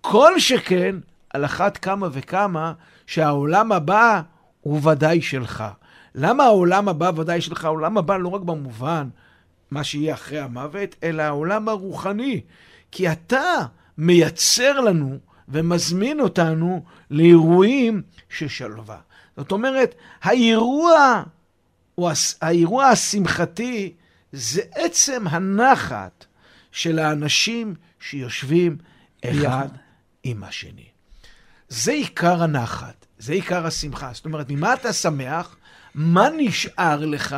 כל 0.00 0.40
שכן, 0.40 0.96
על 1.30 1.44
אחת 1.44 1.76
כמה 1.76 2.08
וכמה, 2.12 2.72
שהעולם 3.08 3.72
הבא 3.72 4.20
הוא 4.60 4.88
ודאי 4.88 5.22
שלך. 5.22 5.64
למה 6.14 6.44
העולם 6.44 6.88
הבא 6.88 7.10
ודאי 7.16 7.40
שלך? 7.40 7.64
העולם 7.64 7.98
הבא 7.98 8.16
לא 8.16 8.28
רק 8.28 8.40
במובן 8.40 9.08
מה 9.70 9.84
שיהיה 9.84 10.14
אחרי 10.14 10.40
המוות, 10.40 10.96
אלא 11.02 11.22
העולם 11.22 11.68
הרוחני. 11.68 12.40
כי 12.92 13.12
אתה 13.12 13.54
מייצר 13.98 14.80
לנו 14.80 15.18
ומזמין 15.48 16.20
אותנו 16.20 16.84
לאירועים 17.10 18.02
של 18.28 18.48
שלווה. 18.48 18.98
זאת 19.36 19.52
אומרת, 19.52 19.94
האירוע, 20.22 21.22
או 21.98 22.10
האירוע 22.40 22.86
השמחתי, 22.86 23.92
זה 24.32 24.62
עצם 24.74 25.24
הנחת 25.26 26.24
של 26.72 26.98
האנשים 26.98 27.74
שיושבים 28.00 28.76
אחד 29.24 29.68
עם 30.22 30.44
השני. 30.44 30.87
זה 31.68 31.92
עיקר 31.92 32.42
הנחת, 32.42 33.06
זה 33.18 33.32
עיקר 33.32 33.66
השמחה. 33.66 34.10
זאת 34.12 34.24
אומרת, 34.24 34.50
ממה 34.50 34.74
אתה 34.74 34.92
שמח? 34.92 35.56
מה 35.94 36.28
נשאר 36.36 37.06
לך? 37.06 37.36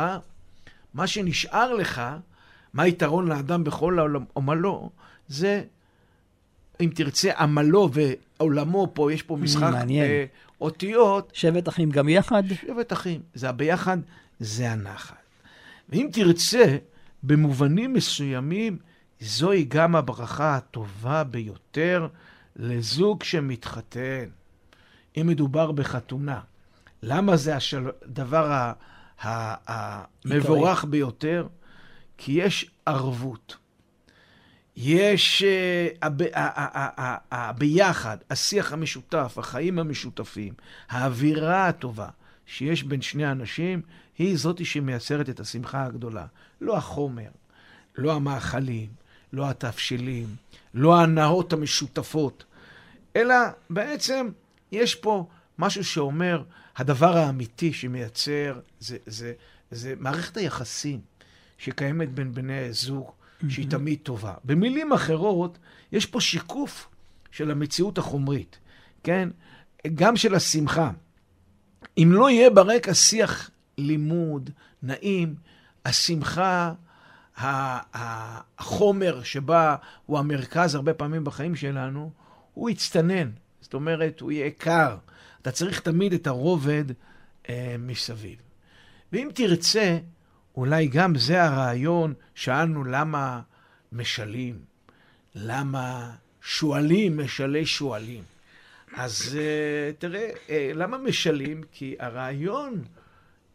מה 0.93 1.07
שנשאר 1.07 1.73
לך, 1.73 2.01
מה 2.73 2.83
היתרון 2.83 3.27
לאדם 3.27 3.63
בכל 3.63 3.99
עמלו, 4.35 4.89
זה, 5.27 5.63
אם 6.81 6.89
תרצה, 6.95 7.31
עמלו 7.37 7.89
ועולמו 7.93 8.87
פה, 8.93 9.13
יש 9.13 9.23
פה 9.23 9.37
משחק. 9.37 9.73
אה, 9.89 10.25
אותיות. 10.61 11.31
שבט 11.33 11.69
אחים 11.69 11.89
גם 11.89 12.09
יחד? 12.09 12.43
שבט 12.67 12.93
אחים. 12.93 13.21
זה 13.33 13.49
הביחד, 13.49 13.97
זה 14.39 14.71
הנחת. 14.71 15.15
ואם 15.89 16.09
תרצה, 16.11 16.77
במובנים 17.23 17.93
מסוימים, 17.93 18.77
זוהי 19.19 19.63
גם 19.63 19.95
הברכה 19.95 20.55
הטובה 20.55 21.23
ביותר 21.23 22.07
לזוג 22.55 23.23
שמתחתן. 23.23 24.29
אם 25.17 25.27
מדובר 25.27 25.71
בחתונה, 25.71 26.39
למה 27.03 27.37
זה 27.37 27.55
הדבר 28.05 28.71
המבורך 29.23 30.85
ביותר? 30.85 31.47
כי 32.17 32.31
יש 32.31 32.71
ערבות. 32.85 33.57
יש 34.75 35.43
הביחד, 37.31 38.17
השיח 38.29 38.73
המשותף, 38.73 39.35
החיים 39.37 39.79
המשותפים, 39.79 40.53
האווירה 40.89 41.67
הטובה 41.67 42.09
שיש 42.45 42.83
בין 42.83 43.01
שני 43.01 43.31
אנשים, 43.31 43.81
היא 44.17 44.37
זאתי 44.37 44.65
שמייצרת 44.65 45.29
את 45.29 45.39
השמחה 45.39 45.83
הגדולה. 45.83 46.25
לא 46.61 46.77
החומר, 46.77 47.29
לא 47.95 48.13
המאכלים, 48.13 48.89
לא 49.33 49.49
התבשילים, 49.49 50.27
לא 50.73 50.95
ההנאות 50.95 51.53
המשותפות, 51.53 52.43
אלא 53.15 53.35
בעצם 53.69 54.29
יש 54.71 54.95
פה 54.95 55.27
משהו 55.59 55.83
שאומר, 55.83 56.43
הדבר 56.75 57.17
האמיתי 57.17 57.73
שמייצר 57.73 58.59
זה, 58.79 58.97
זה, 59.05 59.33
זה 59.71 59.93
מערכת 59.99 60.37
היחסים 60.37 60.99
שקיימת 61.57 62.11
בין 62.13 62.33
בני 62.33 62.73
זוג, 62.73 63.11
שהיא 63.49 63.69
תמיד 63.69 63.99
טובה. 64.03 64.33
במילים 64.43 64.93
אחרות, 64.93 65.57
יש 65.91 66.05
פה 66.05 66.21
שיקוף 66.21 66.87
של 67.31 67.51
המציאות 67.51 67.97
החומרית, 67.97 68.59
כן? 69.03 69.29
גם 69.95 70.15
של 70.15 70.35
השמחה. 70.35 70.91
אם 71.97 72.09
לא 72.11 72.29
יהיה 72.29 72.49
ברקע 72.49 72.93
שיח 72.93 73.49
לימוד 73.77 74.49
נעים, 74.83 75.35
השמחה, 75.85 76.73
החומר 77.37 79.23
שבה 79.23 79.75
הוא 80.05 80.19
המרכז 80.19 80.75
הרבה 80.75 80.93
פעמים 80.93 81.23
בחיים 81.23 81.55
שלנו, 81.55 82.11
הוא 82.53 82.69
יצטנן. 82.69 83.29
זאת 83.61 83.73
אומרת, 83.73 84.19
הוא 84.19 84.31
יהיה 84.31 84.49
קר. 84.51 84.97
אתה 85.41 85.51
צריך 85.51 85.79
תמיד 85.79 86.13
את 86.13 86.27
הרובד 86.27 86.85
אה, 87.49 87.75
מסביב. 87.79 88.39
ואם 89.13 89.29
תרצה, 89.33 89.97
אולי 90.55 90.87
גם 90.87 91.15
זה 91.15 91.43
הרעיון, 91.43 92.13
שאלנו 92.35 92.83
למה 92.83 93.41
משלים, 93.91 94.59
למה 95.35 96.11
שועלים 96.41 97.17
משלי 97.17 97.65
שועלים. 97.65 98.23
אז 98.95 99.37
uh, 99.39 100.01
תראה, 100.01 100.29
uh, 100.47 100.51
למה 100.73 100.97
משלים? 100.97 101.63
כי 101.71 101.95
הרעיון 101.99 102.83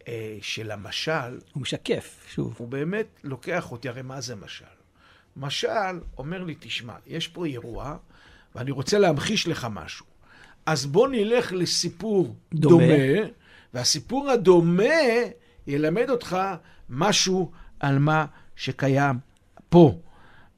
uh, 0.06 0.08
של 0.42 0.70
המשל... 0.70 1.38
הוא 1.52 1.62
משקף, 1.62 2.26
שוב. 2.28 2.54
הוא 2.58 2.68
באמת 2.68 3.06
לוקח 3.24 3.72
אותי, 3.72 3.88
הרי 3.88 4.02
מה 4.02 4.20
זה 4.20 4.36
משל? 4.36 4.64
משל 5.36 6.00
אומר 6.18 6.44
לי, 6.44 6.54
תשמע, 6.60 6.94
יש 7.06 7.28
פה 7.28 7.46
אירוע, 7.46 7.96
ואני 8.54 8.70
רוצה 8.70 8.98
להמחיש 8.98 9.48
לך 9.48 9.66
משהו. 9.70 10.06
אז 10.66 10.86
בוא 10.86 11.08
נלך 11.08 11.52
לסיפור 11.52 12.36
דומה, 12.54 12.86
דומה 12.86 13.28
והסיפור 13.74 14.30
הדומה 14.30 14.82
ילמד 15.66 16.10
אותך 16.10 16.36
משהו 16.90 17.50
על 17.80 17.98
מה 17.98 18.26
שקיים 18.56 19.18
פה. 19.68 19.98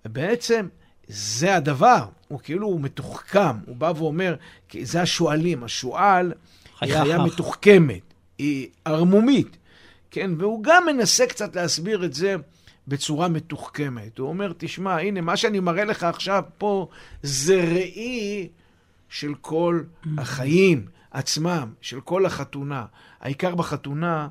ובעצם 0.04 0.68
זה 1.08 1.56
הדבר, 1.56 2.04
הוא 2.28 2.40
כאילו 2.40 2.66
הוא 2.66 2.80
מתוחכם, 2.80 3.56
הוא 3.66 3.76
בא 3.76 3.92
ואומר, 3.96 4.36
זה 4.82 5.02
השועלים, 5.02 5.64
השועל 5.64 6.32
היא 6.80 6.94
חיה 6.94 7.18
מתוחכמת, 7.18 8.07
היא 8.38 8.68
ערמומית, 8.84 9.56
כן? 10.10 10.30
והוא 10.38 10.62
גם 10.62 10.84
מנסה 10.86 11.26
קצת 11.26 11.56
להסביר 11.56 12.04
את 12.04 12.14
זה 12.14 12.36
בצורה 12.88 13.28
מתוחכמת. 13.28 14.18
הוא 14.18 14.28
אומר, 14.28 14.52
תשמע, 14.58 14.96
הנה, 14.96 15.20
מה 15.20 15.36
שאני 15.36 15.60
מראה 15.60 15.84
לך 15.84 16.02
עכשיו 16.02 16.42
פה, 16.58 16.88
זה 17.22 17.64
ראי 17.64 18.48
של 19.08 19.34
כל 19.40 19.82
החיים 20.18 20.86
עצמם, 21.10 21.72
של 21.80 22.00
כל 22.00 22.26
החתונה. 22.26 22.86
העיקר 23.20 23.54
בחתונה 23.54 24.28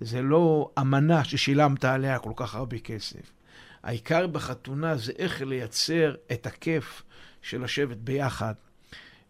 זה 0.00 0.22
לא 0.22 0.70
אמנה 0.78 1.24
ששילמת 1.24 1.84
עליה 1.84 2.18
כל 2.18 2.32
כך 2.36 2.54
הרבה 2.54 2.78
כסף. 2.78 3.32
העיקר 3.82 4.26
בחתונה 4.26 4.96
זה 4.96 5.12
איך 5.18 5.42
לייצר 5.42 6.14
את 6.32 6.46
הכיף 6.46 7.02
של 7.42 7.64
לשבת 7.64 7.96
ביחד, 7.96 8.54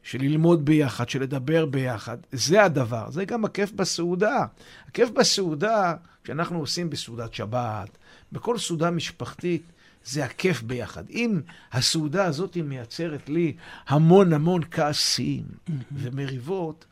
של 0.03 0.19
ללמוד 0.19 0.65
ביחד, 0.65 1.09
של 1.09 1.23
לדבר 1.23 1.67
ביחד. 1.67 2.17
זה 2.33 2.65
הדבר. 2.65 3.11
זה 3.11 3.25
גם 3.25 3.45
הכיף 3.45 3.73
בסעודה. 3.73 4.45
הכיף 4.89 5.11
בסעודה, 5.11 5.95
שאנחנו 6.25 6.59
עושים 6.59 6.91
בסעודת 6.91 7.35
שבת, 7.35 7.99
בכל 8.33 8.59
סעודה 8.59 8.91
משפחתית, 8.91 9.63
זה 10.05 10.25
הכיף 10.25 10.63
ביחד. 10.63 11.11
אם 11.11 11.41
הסעודה 11.73 12.25
הזאת 12.25 12.57
מייצרת 12.57 13.29
לי 13.29 13.57
המון 13.89 14.33
המון 14.33 14.63
כעסים 14.71 15.45
ומריבות, 15.93 16.85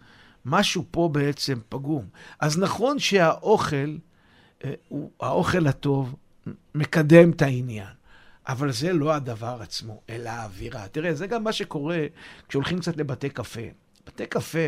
משהו 0.44 0.84
פה 0.90 1.10
בעצם 1.12 1.58
פגום. 1.68 2.06
אז 2.40 2.58
נכון 2.58 2.98
שהאוכל, 2.98 3.96
אה, 4.64 4.74
האוכל 5.20 5.66
הטוב, 5.66 6.14
מקדם 6.74 7.30
את 7.30 7.42
העניין. 7.42 7.97
אבל 8.48 8.72
זה 8.72 8.92
לא 8.92 9.14
הדבר 9.14 9.58
עצמו, 9.60 10.00
אלא 10.10 10.28
האווירה. 10.28 10.88
תראה, 10.88 11.14
זה 11.14 11.26
גם 11.26 11.44
מה 11.44 11.52
שקורה 11.52 12.06
כשהולכים 12.48 12.78
קצת 12.78 12.96
לבתי 12.96 13.30
קפה. 13.30 13.60
בתי 14.06 14.26
קפה, 14.26 14.58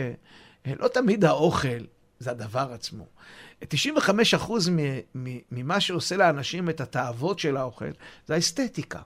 אה, 0.66 0.72
לא 0.78 0.88
תמיד 0.88 1.24
האוכל 1.24 1.84
זה 2.18 2.30
הדבר 2.30 2.72
עצמו. 2.72 3.06
95% 3.64 4.68
ממה 5.50 5.80
שעושה 5.80 6.16
לאנשים 6.16 6.70
את 6.70 6.80
התאוות 6.80 7.38
של 7.38 7.56
האוכל, 7.56 7.90
זה 8.26 8.34
האסתטיקה. 8.34 9.00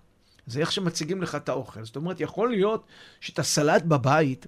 זה 0.46 0.60
איך 0.60 0.72
שמציגים 0.72 1.22
לך 1.22 1.34
את 1.34 1.48
האוכל. 1.48 1.84
זאת 1.84 1.96
אומרת, 1.96 2.20
יכול 2.20 2.50
להיות 2.50 2.87
שאת 3.20 3.38
הסלט 3.38 3.82
בבית 3.82 4.46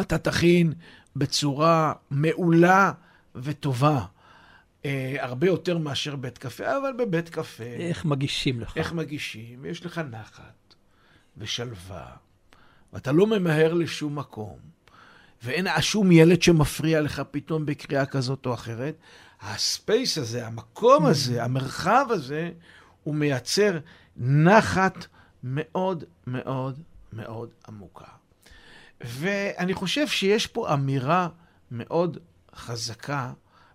אתה 0.00 0.18
תכין 0.18 0.72
בצורה 1.16 1.92
מעולה 2.10 2.92
וטובה. 3.34 4.04
אה, 4.84 5.16
הרבה 5.18 5.46
יותר 5.46 5.78
מאשר 5.78 6.16
בית 6.16 6.38
קפה, 6.38 6.76
אבל 6.78 6.92
בבית 6.98 7.28
קפה... 7.28 7.64
איך 7.64 8.04
מגישים 8.04 8.60
לך? 8.60 8.76
איך 8.76 8.92
מגישים? 8.92 9.64
יש 9.64 9.86
לך 9.86 9.98
נחת 9.98 10.74
ושלווה, 11.36 12.06
ואתה 12.92 13.12
לא 13.12 13.26
ממהר 13.26 13.74
לשום 13.74 14.18
מקום, 14.18 14.58
ואין 15.42 15.66
שום 15.80 16.12
ילד 16.12 16.42
שמפריע 16.42 17.00
לך 17.00 17.22
פתאום 17.30 17.66
בקריאה 17.66 18.06
כזאת 18.06 18.46
או 18.46 18.54
אחרת. 18.54 18.94
הספייס 19.40 20.18
הזה, 20.18 20.46
המקום 20.46 21.06
הזה, 21.06 21.44
המרחב 21.44 22.06
הזה, 22.10 22.50
הוא 23.04 23.14
מייצר 23.14 23.78
נחת 24.16 25.06
מאוד 25.44 26.04
מאוד 26.26 26.80
מאוד 27.12 27.50
עמוקה. 27.68 28.04
ואני 29.00 29.74
חושב 29.74 30.08
שיש 30.08 30.46
פה 30.46 30.74
אמירה 30.74 31.28
מאוד 31.70 32.18
חזקה 32.54 33.32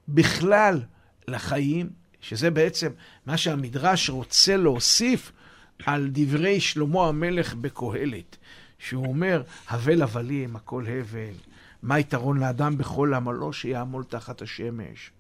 בכלל 0.07 0.82
לחיים, 1.30 1.89
שזה 2.21 2.51
בעצם 2.51 2.91
מה 3.25 3.38
שהמדרש 3.38 4.09
רוצה 4.09 4.57
להוסיף 4.57 5.32
על 5.86 6.09
דברי 6.11 6.59
שלמה 6.59 7.07
המלך 7.07 7.53
בקהלת, 7.53 8.38
שהוא 8.80 9.07
אומר, 9.07 9.43
הבל 9.69 10.01
הבלים, 10.01 10.55
הכל 10.55 10.86
הבל, 10.88 11.34
מה 11.84 11.99
יתרון 11.99 12.39
לאדם 12.39 12.78
בכל 12.78 13.13
עמלו 13.13 13.53
שיעמול 13.53 14.03
תחת 14.03 14.41
השמש. 14.41 15.11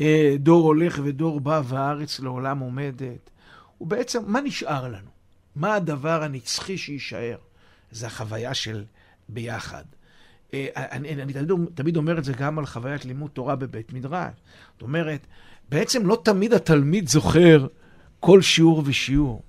אה, 0.00 0.34
דור 0.38 0.66
הולך 0.66 1.00
ודור 1.04 1.40
בא 1.40 1.62
והארץ 1.64 2.20
לעולם 2.20 2.58
עומדת. 2.58 3.30
ובעצם, 3.80 4.22
מה 4.26 4.40
נשאר 4.40 4.88
לנו? 4.88 5.10
מה 5.56 5.74
הדבר 5.74 6.22
הנצחי 6.22 6.78
שיישאר? 6.78 7.36
זה 7.90 8.06
החוויה 8.06 8.54
של 8.54 8.84
ביחד. 9.28 9.84
אה, 10.54 10.66
אני, 10.74 11.22
אני 11.22 11.32
תמיד, 11.32 11.52
תמיד 11.74 11.96
אומר 11.96 12.18
את 12.18 12.24
זה 12.24 12.32
גם 12.32 12.58
על 12.58 12.66
חוויית 12.66 13.04
לימוד 13.04 13.30
תורה 13.30 13.56
בבית 13.56 13.92
מדרש. 13.92 14.34
זאת 14.72 14.82
אומרת, 14.82 15.26
בעצם 15.68 16.06
לא 16.06 16.20
תמיד 16.24 16.52
התלמיד 16.54 17.08
זוכר 17.08 17.66
כל 18.20 18.42
שיעור 18.42 18.82
ושיעור. 18.86 19.42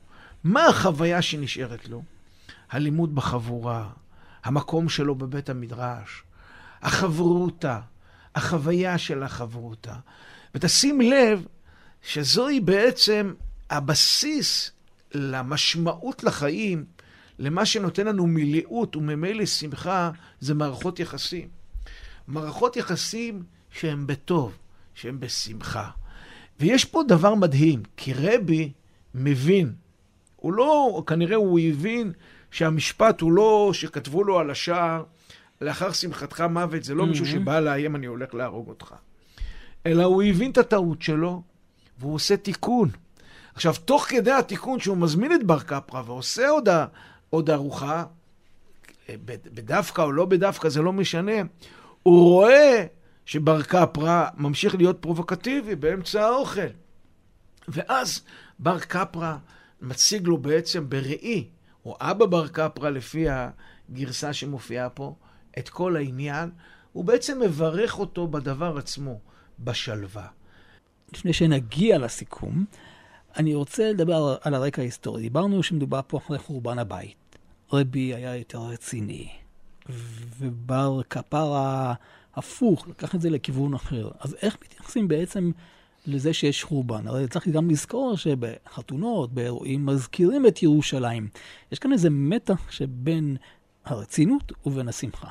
מה 0.43 0.65
החוויה 0.65 1.21
שנשארת 1.21 1.89
לו? 1.89 2.03
הלימוד 2.71 3.15
בחבורה, 3.15 3.89
המקום 4.43 4.89
שלו 4.89 5.15
בבית 5.15 5.49
המדרש, 5.49 6.23
החברותה, 6.81 7.79
החוויה 8.35 8.97
של 8.97 9.23
החברותה. 9.23 9.95
ותשים 10.55 11.01
לב 11.01 11.45
שזוהי 12.01 12.59
בעצם 12.59 13.33
הבסיס 13.69 14.71
למשמעות 15.13 16.23
לחיים, 16.23 16.85
למה 17.39 17.65
שנותן 17.65 18.07
לנו 18.07 18.27
מילאות 18.27 18.95
וממילא 18.95 19.45
שמחה, 19.45 20.11
זה 20.39 20.53
מערכות 20.53 20.99
יחסים. 20.99 21.47
מערכות 22.27 22.77
יחסים 22.77 23.43
שהן 23.71 24.07
בטוב, 24.07 24.57
שהן 24.93 25.19
בשמחה. 25.19 25.89
ויש 26.59 26.85
פה 26.85 27.03
דבר 27.07 27.35
מדהים, 27.35 27.83
כי 27.97 28.13
רבי 28.13 28.71
מבין. 29.15 29.73
הוא 30.35 30.53
לא, 30.53 31.03
כנראה 31.07 31.35
הוא 31.35 31.59
הבין 31.59 32.11
שהמשפט 32.51 33.21
הוא 33.21 33.31
לא 33.31 33.69
שכתבו 33.73 34.23
לו 34.23 34.39
על 34.39 34.49
השער, 34.49 35.03
לאחר 35.61 35.91
שמחתך 35.91 36.41
מוות, 36.41 36.83
זה 36.83 36.93
לא 36.95 37.03
mm-hmm. 37.03 37.07
מישהו 37.07 37.25
שבא 37.25 37.59
לאיים, 37.59 37.95
אני 37.95 38.05
הולך 38.05 38.33
להרוג 38.33 38.69
אותך. 38.69 38.93
אלא 39.85 40.03
הוא 40.03 40.23
הבין 40.23 40.51
את 40.51 40.57
הטעות 40.57 41.01
שלו, 41.01 41.41
והוא 41.99 42.13
עושה 42.13 42.37
תיקון. 42.37 42.89
עכשיו, 43.55 43.73
תוך 43.85 44.05
כדי 44.09 44.31
התיקון 44.31 44.79
שהוא 44.79 44.97
מזמין 44.97 45.33
את 45.33 45.43
בר 45.43 45.59
קפרא 45.59 46.01
ועושה 46.05 46.49
עוד, 46.49 46.69
עוד 47.29 47.49
ארוחה, 47.49 48.03
בדווקא 49.53 50.01
או 50.01 50.11
לא 50.11 50.25
בדווקא, 50.25 50.69
זה 50.69 50.81
לא 50.81 50.93
משנה, 50.93 51.41
הוא 52.03 52.23
רואה 52.23 52.85
שבר 53.25 53.63
קפרא 53.63 54.25
ממשיך 54.37 54.75
להיות 54.75 54.97
פרובוקטיבי 55.01 55.75
באמצע 55.75 56.25
האוכל. 56.25 56.67
ואז 57.67 58.21
בר 58.59 58.79
קפרא 58.79 59.35
מציג 59.81 60.27
לו 60.27 60.37
בעצם 60.37 60.89
בראי, 60.89 61.47
או 61.85 61.97
אבא 61.99 62.25
בר 62.25 62.47
קפרא 62.47 62.89
לפי 62.89 63.25
הגרסה 63.29 64.33
שמופיעה 64.33 64.89
פה, 64.89 65.15
את 65.57 65.69
כל 65.69 65.95
העניין, 65.95 66.49
הוא 66.93 67.05
בעצם 67.05 67.39
מברך 67.39 67.99
אותו 67.99 68.27
בדבר 68.27 68.77
עצמו, 68.77 69.19
בשלווה. 69.59 70.27
לפני 71.13 71.33
שנגיע 71.33 71.97
לסיכום, 71.97 72.65
אני 73.37 73.55
רוצה 73.55 73.89
לדבר 73.89 74.37
על 74.41 74.53
הרקע 74.53 74.81
ההיסטורי. 74.81 75.21
דיברנו 75.21 75.63
שמדובר 75.63 75.99
פה 76.07 76.17
אחרי 76.17 76.39
חורבן 76.39 76.79
הבית. 76.79 77.37
רבי 77.73 78.13
היה 78.13 78.35
יותר 78.35 78.59
רציני, 78.59 79.29
ובר 80.39 81.01
כפרה 81.09 81.93
הפוך, 82.35 82.87
לקח 82.87 83.15
את 83.15 83.21
זה 83.21 83.29
לכיוון 83.29 83.73
אחר. 83.73 84.09
אז 84.19 84.35
איך 84.41 84.57
מתייחסים 84.63 85.07
בעצם 85.07 85.51
לזה 86.05 86.33
שיש 86.33 86.63
חורבן? 86.63 87.07
הרי 87.07 87.27
צריך 87.27 87.47
גם 87.47 87.69
לזכור 87.69 88.17
שבחתונות, 88.17 89.33
באירועים, 89.33 89.85
מזכירים 89.85 90.47
את 90.47 90.63
ירושלים. 90.63 91.27
יש 91.71 91.79
כאן 91.79 91.93
איזה 91.93 92.09
מתח 92.09 92.71
שבין 92.71 93.37
הרצינות 93.85 94.51
ובין 94.65 94.87
השמחה. 94.87 95.29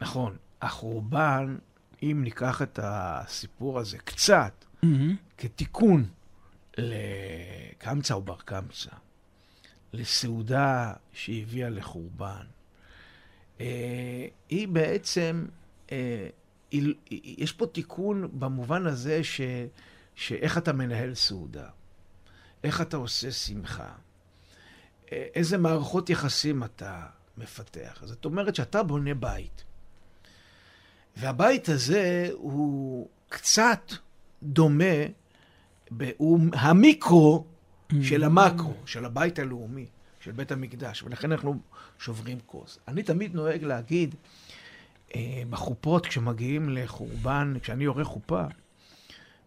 נכון. 0.00 0.36
החורבן, 0.62 1.56
אם 2.02 2.20
ניקח 2.24 2.62
את 2.62 2.78
הסיפור 2.82 3.78
הזה 3.78 3.98
קצת, 3.98 4.64
mm-hmm. 4.84 4.86
כתיקון 5.38 6.06
לקמצא 6.78 8.14
או 8.14 8.22
בר 8.22 8.36
קמצא, 8.44 8.90
לסעודה 9.92 10.92
שהביאה 11.12 11.70
לחורבן, 11.70 12.46
אה, 13.60 14.26
היא 14.48 14.68
בעצם, 14.68 15.46
אה, 15.92 16.28
יש 17.22 17.52
פה 17.52 17.66
תיקון 17.66 18.38
במובן 18.38 18.86
הזה 18.86 19.24
ש, 19.24 19.40
שאיך 20.14 20.58
אתה 20.58 20.72
מנהל 20.72 21.14
סעודה, 21.14 21.68
איך 22.64 22.80
אתה 22.80 22.96
עושה 22.96 23.32
שמחה, 23.32 23.92
אה, 25.12 25.26
איזה 25.34 25.58
מערכות 25.58 26.10
יחסים 26.10 26.64
אתה 26.64 27.06
מפתח. 27.38 28.02
זאת 28.04 28.24
אומרת 28.24 28.54
שאתה 28.54 28.82
בונה 28.82 29.14
בית. 29.14 29.64
והבית 31.16 31.68
הזה 31.68 32.28
הוא 32.32 33.08
קצת 33.28 33.92
דומה, 34.42 34.94
הוא 36.16 36.40
המיקרו 36.52 37.44
של 38.02 38.24
המקרו, 38.24 38.74
של 38.86 39.04
הבית 39.04 39.38
הלאומי, 39.38 39.86
של 40.20 40.32
בית 40.32 40.52
המקדש, 40.52 41.02
ולכן 41.02 41.32
אנחנו 41.32 41.58
שוברים 41.98 42.38
כוס. 42.46 42.78
אני 42.88 43.02
תמיד 43.02 43.34
נוהג 43.34 43.64
להגיד, 43.64 44.14
אה, 45.14 45.42
בחופות, 45.50 46.06
כשמגיעים 46.06 46.68
לחורבן, 46.68 47.54
כשאני 47.62 47.84
יורה 47.84 48.04
חופה, 48.04 48.44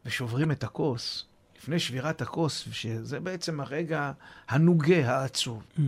ושוברים 0.05 0.51
את 0.51 0.63
הכוס, 0.63 1.25
לפני 1.57 1.79
שבירת 1.79 2.21
הכוס, 2.21 2.67
שזה 2.71 3.19
בעצם 3.19 3.59
הרגע 3.59 4.11
הנוגה, 4.49 5.09
העצוב. 5.11 5.63
Mm-hmm. 5.63 5.81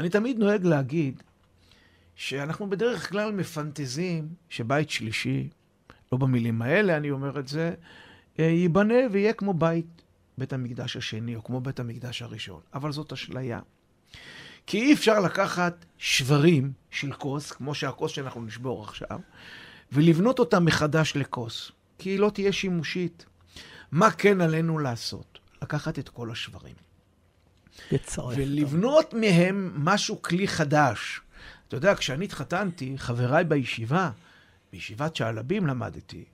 אני 0.00 0.08
תמיד 0.08 0.38
נוהג 0.38 0.64
להגיד 0.64 1.22
שאנחנו 2.16 2.70
בדרך 2.70 3.10
כלל 3.10 3.32
מפנטזים 3.32 4.28
שבית 4.48 4.90
שלישי, 4.90 5.48
לא 6.12 6.18
במילים 6.18 6.62
האלה 6.62 6.96
אני 6.96 7.10
אומר 7.10 7.38
את 7.38 7.48
זה, 7.48 7.74
ייבנה 8.38 8.94
ויהיה 9.10 9.32
כמו 9.32 9.54
בית 9.54 10.02
בית 10.38 10.52
המקדש 10.52 10.96
השני, 10.96 11.36
או 11.36 11.44
כמו 11.44 11.60
בית 11.60 11.80
המקדש 11.80 12.22
הראשון. 12.22 12.60
אבל 12.74 12.92
זאת 12.92 13.12
אשליה. 13.12 13.60
כי 14.66 14.78
אי 14.78 14.92
אפשר 14.92 15.20
לקחת 15.20 15.84
שברים 15.98 16.72
של 16.90 17.12
כוס, 17.12 17.52
כמו 17.52 17.74
שהכוס 17.74 18.12
שאנחנו 18.12 18.42
נשבור 18.42 18.84
עכשיו, 18.84 19.20
ולבנות 19.92 20.38
אותה 20.38 20.60
מחדש 20.60 21.12
לכוס, 21.16 21.72
כי 21.98 22.10
היא 22.10 22.18
לא 22.18 22.30
תהיה 22.30 22.52
שימושית. 22.52 23.26
מה 23.92 24.10
כן 24.10 24.40
עלינו 24.40 24.78
לעשות? 24.78 25.38
לקחת 25.62 25.98
את 25.98 26.08
כל 26.08 26.30
השברים. 26.30 26.74
לצרף. 27.90 28.34
ולבנות 28.36 29.14
מהם 29.14 29.72
משהו, 29.76 30.22
כלי 30.22 30.48
חדש. 30.48 31.20
אתה 31.68 31.76
יודע, 31.76 31.94
כשאני 31.94 32.24
התחתנתי, 32.24 32.94
חבריי 32.98 33.44
בישיבה, 33.44 34.10
בישיבת 34.72 35.16
שעלבים 35.16 35.66
למדתי, 35.66 36.24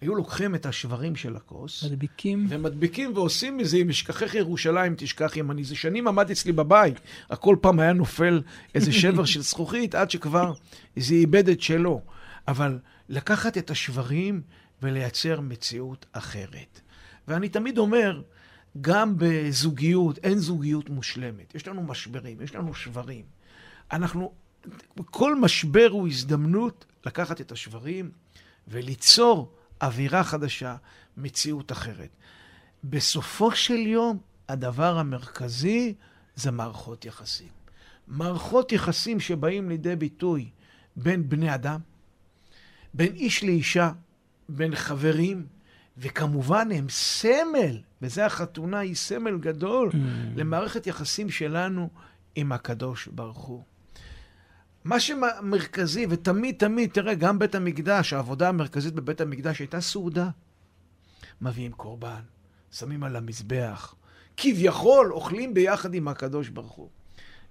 היו 0.00 0.14
לוקחים 0.14 0.54
את 0.54 0.66
השברים 0.66 1.16
של 1.16 1.36
הכוס. 1.36 1.84
מדביקים. 1.84 2.46
ומדביקים 2.48 3.12
ועושים 3.14 3.56
מזה, 3.56 3.76
אם 3.76 3.88
אשכחך 3.88 4.34
ירושלים, 4.34 4.94
תשכח 4.96 5.36
ימני. 5.36 5.64
זה 5.64 5.76
שנים 5.76 6.08
עמד 6.08 6.30
אצלי 6.30 6.52
בבית, 6.52 7.00
הכל 7.30 7.56
פעם 7.60 7.80
היה 7.80 7.92
נופל 7.92 8.42
איזה 8.74 8.92
שבר 8.92 9.24
של 9.24 9.42
זכוכית, 9.42 9.94
עד 9.94 10.10
שכבר 10.10 10.52
זה 10.96 11.14
איבד 11.14 11.48
את 11.48 11.60
שלו. 11.60 12.02
אבל 12.48 12.78
לקחת 13.08 13.58
את 13.58 13.70
השברים 13.70 14.42
ולייצר 14.82 15.40
מציאות 15.40 16.06
אחרת. 16.12 16.80
ואני 17.28 17.48
תמיד 17.48 17.78
אומר, 17.78 18.22
גם 18.80 19.14
בזוגיות, 19.18 20.18
אין 20.18 20.38
זוגיות 20.38 20.90
מושלמת. 20.90 21.54
יש 21.54 21.68
לנו 21.68 21.82
משברים, 21.82 22.40
יש 22.40 22.54
לנו 22.54 22.74
שברים. 22.74 23.24
אנחנו 23.92 24.32
כל 25.04 25.40
משבר 25.40 25.88
הוא 25.90 26.08
הזדמנות 26.08 26.84
לקחת 27.06 27.40
את 27.40 27.52
השברים 27.52 28.10
וליצור 28.68 29.52
אווירה 29.82 30.24
חדשה, 30.24 30.76
מציאות 31.16 31.72
אחרת. 31.72 32.08
בסופו 32.84 33.50
של 33.50 33.78
יום, 33.86 34.18
הדבר 34.48 34.98
המרכזי 34.98 35.94
זה 36.34 36.50
מערכות 36.50 37.04
יחסים. 37.04 37.48
מערכות 38.08 38.72
יחסים 38.72 39.20
שבאים 39.20 39.68
לידי 39.68 39.96
ביטוי 39.96 40.50
בין 40.96 41.28
בני 41.28 41.54
אדם, 41.54 41.80
בין 42.94 43.14
איש 43.14 43.44
לאישה, 43.44 43.92
בין 44.48 44.74
חברים, 44.74 45.46
וכמובן 45.98 46.68
הם 46.72 46.88
סמל, 46.88 47.80
וזה 48.02 48.26
החתונה 48.26 48.78
היא 48.78 48.94
סמל 48.94 49.38
גדול 49.38 49.90
mm. 49.90 49.94
למערכת 50.36 50.86
יחסים 50.86 51.30
שלנו 51.30 51.88
עם 52.34 52.52
הקדוש 52.52 53.06
ברוך 53.06 53.38
הוא. 53.38 53.62
מה 54.84 55.00
שמרכזי, 55.00 56.06
ותמיד 56.10 56.54
תמיד, 56.58 56.90
תראה, 56.90 57.14
גם 57.14 57.38
בית 57.38 57.54
המקדש, 57.54 58.12
העבודה 58.12 58.48
המרכזית 58.48 58.94
בבית 58.94 59.20
המקדש 59.20 59.58
הייתה 59.58 59.80
סעודה. 59.80 60.28
מביאים 61.40 61.72
קורבן, 61.72 62.20
שמים 62.72 63.04
על 63.04 63.16
המזבח, 63.16 63.94
כביכול 64.36 65.12
אוכלים 65.12 65.54
ביחד 65.54 65.94
עם 65.94 66.08
הקדוש 66.08 66.48
ברוך 66.48 66.72
הוא. 66.72 66.88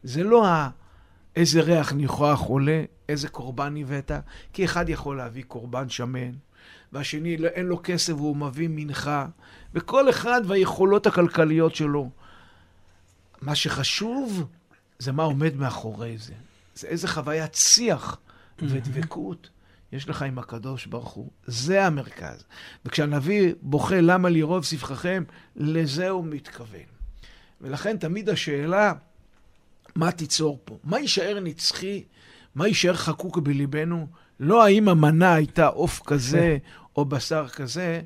זה 0.03 0.23
לא 0.23 0.47
ה... 0.47 0.69
איזה 1.35 1.61
ריח 1.61 1.93
ניחוח 1.93 2.41
עולה, 2.41 2.83
איזה 3.09 3.29
קורבן 3.29 3.77
הבאת, 3.77 4.11
כי 4.53 4.65
אחד 4.65 4.89
יכול 4.89 5.17
להביא 5.17 5.43
קורבן 5.43 5.89
שמן, 5.89 6.31
והשני 6.93 7.37
לא, 7.37 7.47
אין 7.47 7.65
לו 7.65 7.79
כסף 7.83 8.13
והוא 8.13 8.35
מביא 8.35 8.67
מנחה, 8.71 9.27
וכל 9.73 10.09
אחד 10.09 10.41
והיכולות 10.47 11.07
הכלכליות 11.07 11.75
שלו. 11.75 12.09
מה 13.41 13.55
שחשוב 13.55 14.45
זה 14.99 15.11
מה 15.11 15.23
עומד 15.23 15.55
מאחורי 15.55 16.17
זה. 16.17 16.33
זה 16.75 16.87
איזה 16.87 17.07
חוויית 17.07 17.55
שיח 17.55 18.17
ודבקות 18.59 19.49
יש 19.91 20.09
לך 20.09 20.21
עם 20.21 20.39
הקדוש 20.39 20.85
ברוך 20.85 21.09
הוא. 21.09 21.29
זה 21.45 21.85
המרכז. 21.85 22.43
וכשהנביא 22.85 23.53
בוכה 23.61 24.01
למה 24.01 24.29
לי 24.29 24.41
רוב 24.41 24.63
ספחכם, 24.63 25.23
לזה 25.55 26.09
הוא 26.09 26.25
מתכוון. 26.25 26.89
ולכן 27.61 27.97
תמיד 27.97 28.29
השאלה, 28.29 28.93
מה 29.95 30.11
תיצור 30.11 30.59
פה? 30.65 30.77
מה 30.83 30.99
יישאר 30.99 31.39
נצחי? 31.39 32.03
מה 32.55 32.67
יישאר 32.67 32.93
חקוק 32.93 33.37
בליבנו? 33.37 34.07
לא 34.39 34.65
האם 34.65 34.89
המנה 34.89 35.33
הייתה 35.33 35.67
עוף 35.67 36.01
כזה 36.05 36.57
או 36.95 37.05
בשר 37.05 37.47
כזה, 37.47 38.01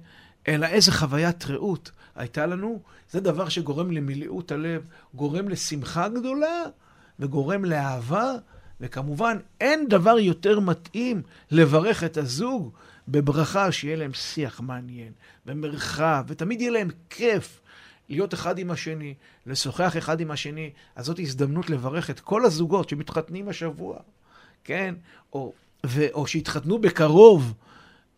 אלא 0.47 0.66
איזה 0.68 0.91
חוויית 0.91 1.45
רעות 1.45 1.91
הייתה 2.16 2.45
לנו. 2.45 2.82
זה 3.11 3.20
דבר 3.20 3.49
שגורם 3.49 3.91
למילאות 3.91 4.51
הלב, 4.51 4.86
גורם 5.14 5.49
לשמחה 5.49 6.09
גדולה, 6.09 6.64
וגורם 7.20 7.66
לאהבה, 7.66 8.32
וכמובן 8.84 9.38
אין 9.61 9.88
דבר 9.88 10.19
יותר 10.19 10.59
מתאים 10.59 11.21
לברך 11.51 12.03
את 12.03 12.17
הזוג 12.17 12.71
בברכה 13.07 13.71
שיהיה 13.71 13.95
להם 13.95 14.13
שיח 14.13 14.59
מעניין, 14.59 15.11
ומרחב, 15.45 16.23
ותמיד 16.27 16.61
יהיה 16.61 16.71
להם 16.71 16.89
כיף. 17.09 17.61
להיות 18.09 18.34
אחד 18.34 18.59
עם 18.59 18.71
השני, 18.71 19.13
לשוחח 19.45 19.97
אחד 19.97 20.19
עם 20.19 20.31
השני, 20.31 20.71
אז 20.95 21.05
זאת 21.05 21.19
הזדמנות 21.19 21.69
לברך 21.69 22.09
את 22.09 22.19
כל 22.19 22.45
הזוגות 22.45 22.89
שמתחתנים 22.89 23.49
השבוע, 23.49 23.97
כן? 24.63 24.95
או, 25.34 25.53
ו, 25.86 26.05
או 26.13 26.27
שהתחתנו 26.27 26.79
בקרוב, 26.79 27.53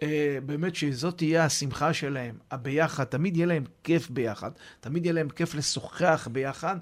אה, 0.01 0.37
באמת 0.45 0.75
שזאת 0.75 1.17
תהיה 1.17 1.45
השמחה 1.45 1.93
שלהם, 1.93 2.35
הביחד, 2.51 3.03
תמיד 3.03 3.37
יהיה 3.37 3.47
להם 3.47 3.63
כיף 3.83 4.09
ביחד, 4.09 4.51
תמיד 4.79 5.05
יהיה 5.05 5.13
להם 5.13 5.29
כיף 5.29 5.55
לשוחח 5.55 6.27
ביחד. 6.31 6.77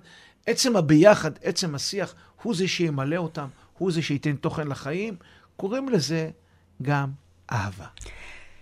עצם 0.46 0.76
הביחד, 0.76 1.32
עצם 1.42 1.76
השיח, 1.76 2.16
הוא 2.42 2.56
זה 2.56 2.68
שימלא 2.68 3.16
אותם, 3.16 3.48
הוא 3.78 3.92
זה 3.92 4.02
שייתן 4.02 4.36
תוכן 4.36 4.68
לחיים. 4.68 5.16
קוראים 5.56 5.90
לזה 5.90 6.30
גם 6.82 7.10
אהבה. 7.52 7.86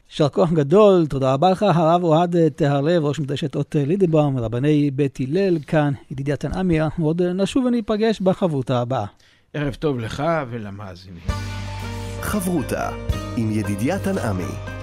יישר 0.10 0.30
כוח 0.30 0.52
גדול, 0.52 1.08
תודה 1.08 1.34
רבה 1.34 1.52
לך, 1.52 1.64
הרב 1.64 2.04
אוהד 2.04 2.50
תהרלב, 2.50 3.06
ראש 3.06 3.20
מדרשת 3.20 3.56
אות 3.56 3.76
לידנבאום, 3.80 4.38
רבני 4.38 4.92
בית 4.92 5.20
הלל, 5.20 5.58
כאן 5.68 5.94
ידידיה 6.12 6.36
תנעמי, 6.36 6.82
אנחנו 6.82 7.06
עוד 7.06 7.22
נשוב 7.22 7.66
וניפגש 7.66 8.22
בחברותה 8.22 8.82
הבאה. 8.82 9.06
ערב 9.54 9.74
טוב 9.74 10.00
לך 10.00 10.24
ולמאזינים. 10.50 11.24
חברותה 12.22 12.90
עם 13.38 13.52
ידידיה 13.52 14.00
תנעמי. 14.00 14.81